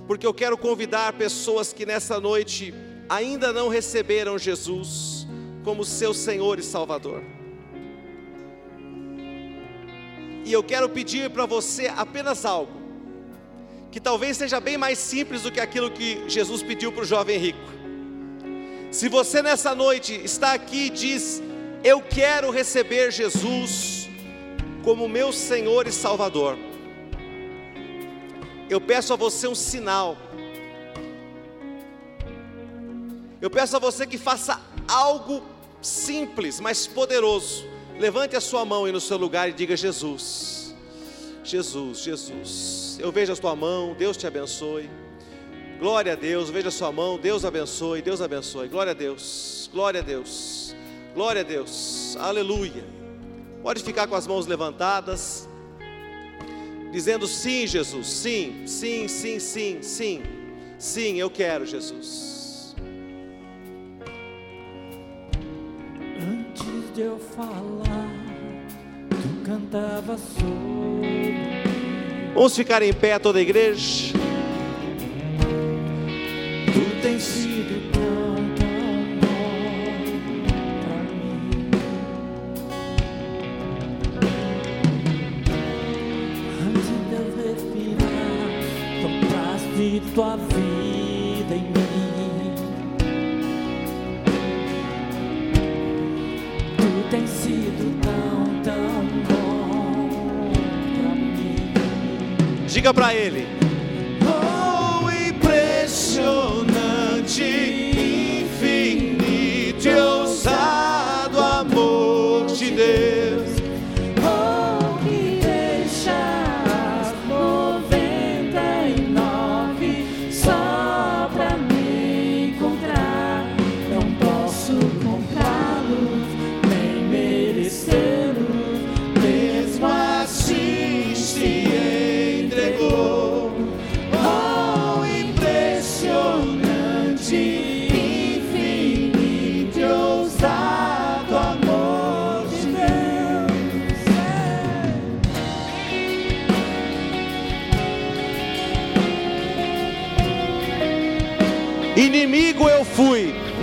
Porque 0.07 0.25
eu 0.25 0.33
quero 0.33 0.57
convidar 0.57 1.13
pessoas 1.13 1.73
que 1.73 1.85
nessa 1.85 2.19
noite 2.19 2.73
ainda 3.09 3.51
não 3.51 3.67
receberam 3.67 4.37
Jesus 4.37 5.27
como 5.63 5.83
seu 5.83 6.13
Senhor 6.13 6.59
e 6.59 6.63
Salvador. 6.63 7.23
E 10.43 10.51
eu 10.51 10.63
quero 10.63 10.89
pedir 10.89 11.29
para 11.29 11.45
você 11.45 11.87
apenas 11.87 12.45
algo, 12.45 12.71
que 13.91 13.99
talvez 13.99 14.37
seja 14.37 14.59
bem 14.59 14.77
mais 14.77 14.97
simples 14.97 15.43
do 15.43 15.51
que 15.51 15.59
aquilo 15.59 15.91
que 15.91 16.23
Jesus 16.27 16.63
pediu 16.63 16.91
para 16.91 17.03
o 17.03 17.05
jovem 17.05 17.37
rico. 17.37 17.59
Se 18.91 19.07
você 19.07 19.41
nessa 19.41 19.73
noite 19.73 20.13
está 20.23 20.53
aqui 20.53 20.87
e 20.87 20.89
diz: 20.89 21.41
Eu 21.83 22.01
quero 22.01 22.49
receber 22.49 23.11
Jesus 23.11 24.09
como 24.83 25.07
meu 25.07 25.31
Senhor 25.31 25.87
e 25.87 25.91
Salvador, 25.91 26.57
eu 28.69 28.81
peço 28.81 29.13
a 29.13 29.15
você 29.15 29.47
um 29.47 29.55
sinal. 29.55 30.17
Eu 33.41 33.49
peço 33.49 33.75
a 33.75 33.79
você 33.79 34.05
que 34.05 34.17
faça 34.17 34.61
algo 34.87 35.43
simples, 35.81 36.59
mas 36.59 36.85
poderoso. 36.85 37.70
Levante 38.01 38.35
a 38.35 38.41
sua 38.41 38.65
mão 38.65 38.85
aí 38.85 38.91
no 38.91 38.99
seu 38.99 39.15
lugar 39.15 39.47
e 39.47 39.53
diga: 39.53 39.77
Jesus, 39.77 40.73
Jesus, 41.43 41.99
Jesus. 41.99 42.97
Eu 42.99 43.11
vejo 43.11 43.31
a 43.31 43.35
sua 43.35 43.55
mão, 43.55 43.93
Deus 43.93 44.17
te 44.17 44.25
abençoe. 44.25 44.89
Glória 45.77 46.13
a 46.13 46.15
Deus, 46.15 46.49
veja 46.49 46.71
sua 46.71 46.91
mão, 46.91 47.19
Deus 47.19 47.45
abençoe, 47.45 48.01
Deus 48.01 48.19
abençoe. 48.19 48.67
Glória 48.67 48.89
a 48.89 48.95
Deus, 48.95 49.69
glória 49.71 49.99
a 49.99 50.03
Deus, 50.03 50.75
glória 51.13 51.41
a 51.41 51.43
Deus, 51.43 52.17
aleluia. 52.19 52.83
Pode 53.61 53.83
ficar 53.83 54.07
com 54.07 54.15
as 54.15 54.25
mãos 54.25 54.47
levantadas, 54.47 55.47
dizendo 56.91 57.27
sim, 57.27 57.67
Jesus, 57.67 58.07
sim, 58.07 58.63
sim, 58.65 59.07
sim, 59.07 59.39
sim, 59.39 59.83
sim, 59.83 60.23
sim, 60.79 61.19
eu 61.19 61.29
quero, 61.29 61.67
Jesus. 61.67 62.30
De 67.01 67.07
eu 67.07 67.17
falar, 67.17 68.09
tu 69.09 69.43
cantava 69.43 70.17
sobre. 70.17 71.41
Vamos 72.35 72.55
ficar 72.55 72.83
em 72.83 72.93
pé 72.93 73.17
toda 73.17 73.39
a 73.39 73.41
igreja 73.41 74.13
tem 77.01 77.19
sido 77.19 77.91
tão, 77.91 78.35
tão 78.55 78.69
bom 79.19 79.49
pra 80.83 80.97
mim. 81.09 81.41
Antes 86.67 86.87
de 87.09 87.15
eu 87.15 87.25
respirar, 87.43 88.49
sopraste 89.01 90.01
tua 90.13 90.37
vida 90.37 91.55
em 91.55 91.63
mim. 91.63 91.80
Diga 102.81 102.95
para 102.95 103.13
ele. 103.13 103.60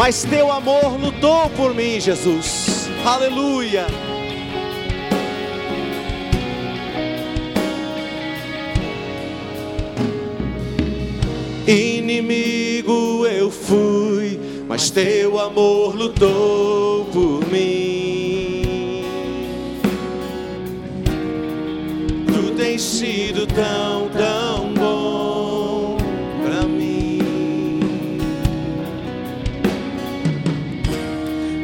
Mas 0.08 0.24
teu 0.24 0.50
amor 0.50 0.98
lutou 0.98 1.50
por 1.50 1.74
mim, 1.74 2.00
Jesus. 2.00 2.88
Aleluia. 3.04 3.86
Inimigo 11.66 13.26
eu 13.26 13.50
fui, 13.50 14.40
mas 14.66 14.88
teu 14.88 15.38
amor 15.38 15.94
lutou 15.94 17.04
por 17.12 17.46
mim. 17.52 19.04
Tu 22.32 22.54
tens 22.56 22.80
sido 22.80 23.46
tão, 23.46 23.87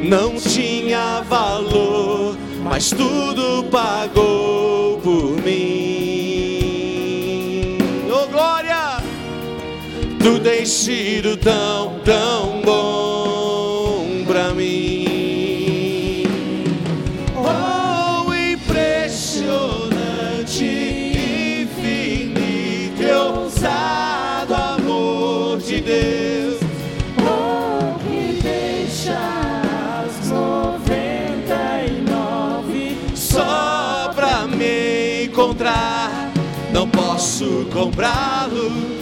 Não 0.09 0.35
tinha 0.37 1.23
valor, 1.23 2.37
mas 2.63 2.91
tudo 2.91 3.65
pagou 3.71 4.99
por 5.01 5.43
mim. 5.43 6.19
Oh 8.11 8.27
glória! 8.29 8.65
Tens 10.45 10.69
sido 10.69 11.39
tão, 11.39 11.99
tão 12.05 12.34
encontrar, 35.65 36.31
não 36.73 36.87
posso 36.87 37.67
comprá-lo. 37.73 38.94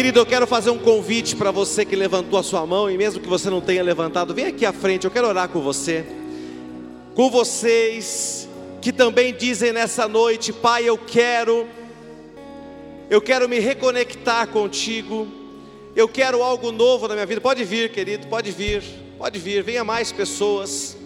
Querido, 0.00 0.18
eu 0.18 0.24
quero 0.24 0.46
fazer 0.46 0.70
um 0.70 0.78
convite 0.78 1.36
para 1.36 1.50
você 1.50 1.84
que 1.84 1.94
levantou 1.94 2.38
a 2.38 2.42
sua 2.42 2.64
mão 2.64 2.90
e 2.90 2.96
mesmo 2.96 3.20
que 3.20 3.28
você 3.28 3.50
não 3.50 3.60
tenha 3.60 3.82
levantado, 3.82 4.32
vem 4.32 4.46
aqui 4.46 4.64
à 4.64 4.72
frente, 4.72 5.04
eu 5.04 5.10
quero 5.10 5.28
orar 5.28 5.50
com 5.50 5.60
você. 5.60 6.06
Com 7.14 7.28
vocês 7.28 8.48
que 8.80 8.94
também 8.94 9.34
dizem 9.34 9.74
nessa 9.74 10.08
noite, 10.08 10.54
Pai, 10.54 10.88
eu 10.88 10.96
quero 10.96 11.68
eu 13.10 13.20
quero 13.20 13.46
me 13.46 13.58
reconectar 13.58 14.48
contigo. 14.48 15.28
Eu 15.94 16.08
quero 16.08 16.42
algo 16.42 16.72
novo 16.72 17.06
na 17.06 17.12
minha 17.12 17.26
vida. 17.26 17.42
Pode 17.42 17.62
vir, 17.62 17.92
querido, 17.92 18.26
pode 18.26 18.50
vir. 18.52 18.82
Pode 19.18 19.38
vir, 19.38 19.62
venha 19.62 19.84
mais 19.84 20.10
pessoas. 20.10 20.96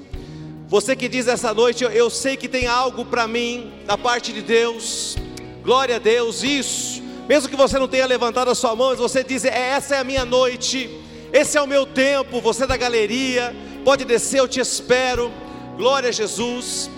Você 0.69 0.95
que 0.95 1.09
diz 1.09 1.27
essa 1.27 1.53
noite, 1.53 1.83
eu, 1.83 1.91
eu 1.91 2.09
sei 2.09 2.37
que 2.37 2.47
tem 2.47 2.69
algo 2.69 3.05
para 3.05 3.27
mim 3.27 3.73
da 3.87 3.99
parte 3.99 4.33
de 4.33 4.41
Deus. 4.41 5.17
Glória 5.65 5.97
a 5.97 5.99
Deus, 5.99 6.45
isso. 6.45 7.04
Mesmo 7.29 7.49
que 7.49 7.57
você 7.57 7.79
não 7.79 7.89
tenha 7.89 8.07
levantado 8.07 8.51
a 8.51 8.55
sua 8.55 8.77
mão, 8.77 8.91
mas 8.91 8.99
você 8.99 9.25
diz: 9.25 9.45
"É, 9.45 9.71
essa 9.71 9.97
é 9.97 9.99
a 9.99 10.05
minha 10.05 10.25
noite. 10.25 10.91
Esse 11.33 11.57
é 11.57 11.63
o 11.63 11.67
meu 11.67 11.87
tempo". 11.87 12.41
Você 12.41 12.67
da 12.67 12.77
galeria, 12.77 13.55
pode 13.85 14.05
descer, 14.05 14.41
eu 14.41 14.49
te 14.49 14.61
espero. 14.61 15.33
Glória 15.77 16.11
a 16.11 16.13
Jesus. 16.13 16.91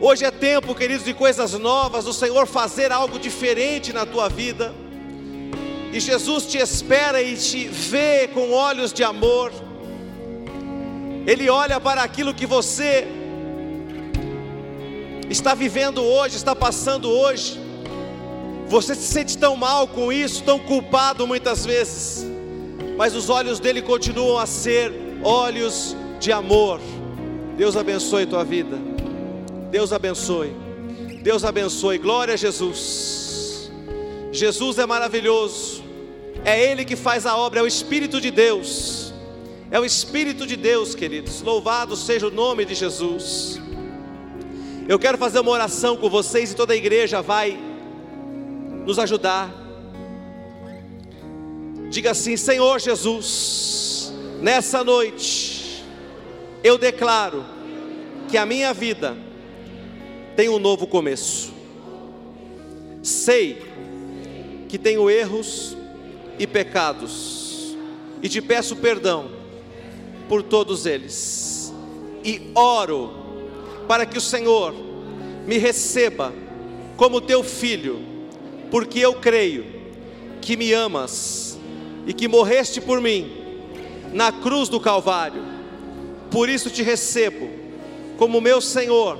Hoje 0.00 0.24
é 0.24 0.30
tempo, 0.30 0.74
queridos, 0.74 1.04
de 1.06 1.14
coisas 1.14 1.52
novas, 1.54 2.04
do 2.04 2.12
Senhor 2.12 2.46
fazer 2.46 2.92
algo 2.92 3.18
diferente 3.18 3.92
na 3.92 4.04
tua 4.04 4.28
vida. 4.28 4.74
E 5.92 5.98
Jesus 5.98 6.46
te 6.46 6.58
espera 6.58 7.22
e 7.22 7.34
te 7.36 7.66
vê 7.68 8.28
com 8.28 8.52
olhos 8.52 8.92
de 8.92 9.02
amor. 9.02 9.50
Ele 11.26 11.48
olha 11.48 11.80
para 11.80 12.02
aquilo 12.02 12.34
que 12.34 12.44
você 12.44 13.08
está 15.30 15.54
vivendo 15.54 16.04
hoje, 16.04 16.36
está 16.36 16.54
passando 16.54 17.10
hoje. 17.10 17.65
Você 18.68 18.94
se 18.94 19.02
sente 19.02 19.38
tão 19.38 19.56
mal 19.56 19.86
com 19.86 20.12
isso, 20.12 20.42
tão 20.42 20.58
culpado 20.58 21.26
muitas 21.26 21.64
vezes. 21.64 22.26
Mas 22.96 23.14
os 23.14 23.30
olhos 23.30 23.60
dele 23.60 23.80
continuam 23.80 24.38
a 24.38 24.46
ser 24.46 24.92
olhos 25.22 25.96
de 26.18 26.32
amor. 26.32 26.80
Deus 27.56 27.76
abençoe 27.76 28.26
tua 28.26 28.44
vida. 28.44 28.76
Deus 29.70 29.92
abençoe. 29.92 30.52
Deus 31.22 31.44
abençoe. 31.44 31.98
Glória 31.98 32.34
a 32.34 32.36
Jesus. 32.36 33.70
Jesus 34.32 34.78
é 34.78 34.86
maravilhoso. 34.86 35.84
É 36.44 36.60
Ele 36.70 36.84
que 36.84 36.96
faz 36.96 37.24
a 37.24 37.36
obra, 37.36 37.60
é 37.60 37.62
o 37.62 37.66
Espírito 37.66 38.20
de 38.20 38.30
Deus. 38.30 39.12
É 39.70 39.78
o 39.78 39.84
Espírito 39.84 40.46
de 40.46 40.56
Deus, 40.56 40.94
queridos. 40.94 41.40
Louvado 41.42 41.96
seja 41.96 42.26
o 42.26 42.30
nome 42.30 42.64
de 42.64 42.74
Jesus. 42.74 43.60
Eu 44.88 44.98
quero 44.98 45.18
fazer 45.18 45.40
uma 45.40 45.50
oração 45.50 45.96
com 45.96 46.08
vocês 46.08 46.52
e 46.52 46.56
toda 46.56 46.72
a 46.72 46.76
igreja 46.76 47.20
vai 47.20 47.58
nos 48.86 48.98
ajudar. 48.98 49.52
Diga 51.90 52.12
assim: 52.12 52.36
Senhor 52.36 52.80
Jesus, 52.80 54.12
nessa 54.40 54.84
noite, 54.84 55.84
eu 56.62 56.78
declaro 56.78 57.44
que 58.28 58.38
a 58.38 58.46
minha 58.46 58.72
vida 58.72 59.16
tem 60.36 60.48
um 60.48 60.58
novo 60.58 60.86
começo. 60.86 61.52
Sei 63.02 63.62
que 64.68 64.78
tenho 64.78 65.10
erros 65.10 65.76
e 66.38 66.46
pecados, 66.46 67.76
e 68.22 68.28
te 68.28 68.40
peço 68.40 68.76
perdão 68.76 69.30
por 70.28 70.42
todos 70.42 70.86
eles, 70.86 71.72
e 72.24 72.50
oro 72.54 73.10
para 73.86 74.04
que 74.04 74.18
o 74.18 74.20
Senhor 74.20 74.74
me 75.46 75.56
receba 75.56 76.32
como 76.96 77.20
teu 77.20 77.44
filho, 77.44 78.15
porque 78.70 79.00
eu 79.00 79.14
creio 79.14 79.66
que 80.40 80.56
me 80.56 80.72
amas 80.72 81.58
e 82.06 82.12
que 82.12 82.28
morreste 82.28 82.80
por 82.80 83.00
mim 83.00 83.30
na 84.12 84.30
cruz 84.32 84.68
do 84.68 84.80
Calvário, 84.80 85.42
por 86.30 86.48
isso 86.48 86.70
te 86.70 86.82
recebo 86.82 87.50
como 88.16 88.40
meu 88.40 88.60
Senhor 88.60 89.18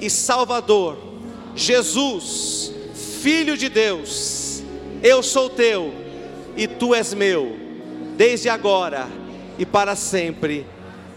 e 0.00 0.08
Salvador, 0.08 0.96
Jesus, 1.54 2.72
Filho 3.20 3.56
de 3.56 3.68
Deus, 3.68 4.62
eu 5.02 5.22
sou 5.22 5.48
teu 5.48 5.92
e 6.56 6.66
tu 6.66 6.94
és 6.94 7.14
meu, 7.14 7.56
desde 8.16 8.48
agora 8.48 9.08
e 9.58 9.66
para 9.66 9.96
sempre. 9.96 10.66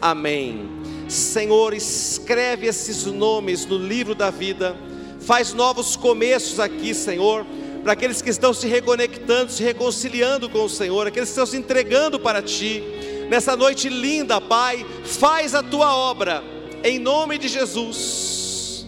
Amém. 0.01 0.69
Senhor, 1.07 1.73
escreve 1.73 2.67
esses 2.67 3.05
nomes 3.05 3.65
no 3.65 3.77
livro 3.77 4.13
da 4.13 4.29
vida, 4.29 4.75
faz 5.19 5.53
novos 5.53 5.95
começos 5.95 6.59
aqui, 6.59 6.93
Senhor, 6.93 7.45
para 7.83 7.93
aqueles 7.93 8.21
que 8.21 8.29
estão 8.29 8.53
se 8.53 8.67
reconectando, 8.67 9.51
se 9.51 9.63
reconciliando 9.63 10.49
com 10.49 10.65
o 10.65 10.69
Senhor, 10.69 11.07
aqueles 11.07 11.29
que 11.29 11.33
estão 11.33 11.45
se 11.45 11.57
entregando 11.57 12.19
para 12.19 12.41
Ti. 12.41 12.83
Nessa 13.29 13.55
noite 13.55 13.89
linda, 13.89 14.39
Pai, 14.41 14.85
faz 15.03 15.53
a 15.53 15.61
tua 15.63 15.95
obra, 15.95 16.43
em 16.83 16.99
nome 16.99 17.37
de 17.37 17.47
Jesus. 17.47 18.85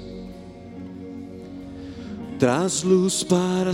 Traz 2.39 2.84
luz 2.84 3.21
para 3.21 3.73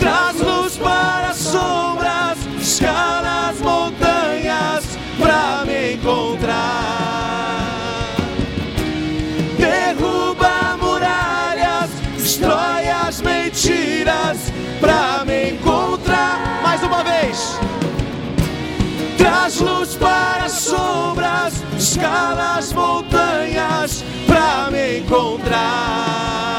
traz 0.00 0.40
luz 0.40 0.76
para 0.76 1.28
as 1.28 1.36
sombras, 1.36 2.38
escala 2.60 3.50
as 3.50 3.60
montanhas 3.60 4.98
para 5.18 5.64
me 5.64 5.94
encontrar. 5.94 7.58
Derruba 9.56 10.76
muralhas, 10.80 11.90
destrói 12.16 12.88
as 12.88 13.20
mentiras 13.20 14.52
para 14.80 15.24
me 15.24 15.50
encontrar. 15.52 16.60
Mais 16.62 16.82
uma 16.82 17.02
vez. 17.02 17.58
Traz 19.16 19.60
luz 19.60 19.94
para 19.96 20.44
as 20.44 20.52
sombras, 20.52 21.62
escala 21.76 22.56
as 22.56 22.72
montanhas 22.72 24.04
para 24.26 24.70
me 24.70 24.98
encontrar. 24.98 26.57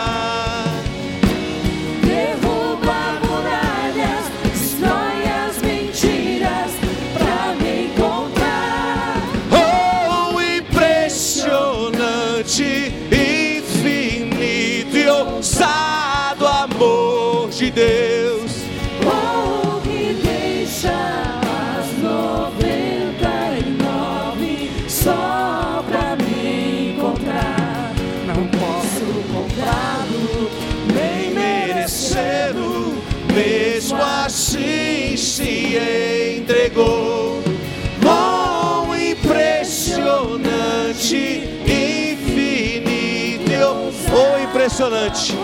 impressionante. 44.80 45.36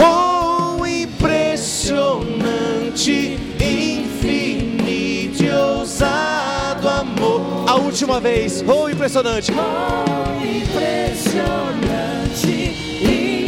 Oh, 0.00 0.86
impressionante, 0.86 3.38
infinito 3.60 5.44
e 5.44 5.50
ousado 5.50 6.88
amor. 6.88 7.66
A 7.68 7.74
última 7.74 8.18
vez, 8.18 8.64
oh, 8.66 8.88
impressionante. 8.88 9.52
Oh, 9.52 10.42
impressionante, 10.42 12.46
infinito. 12.46 13.41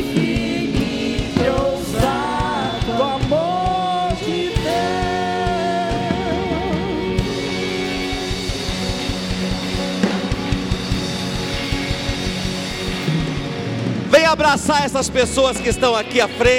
abraçar 14.34 14.84
essas 14.84 15.08
pessoas 15.08 15.58
que 15.58 15.68
estão 15.68 15.94
aqui 15.94 16.20
à 16.20 16.26
frente. 16.26 16.54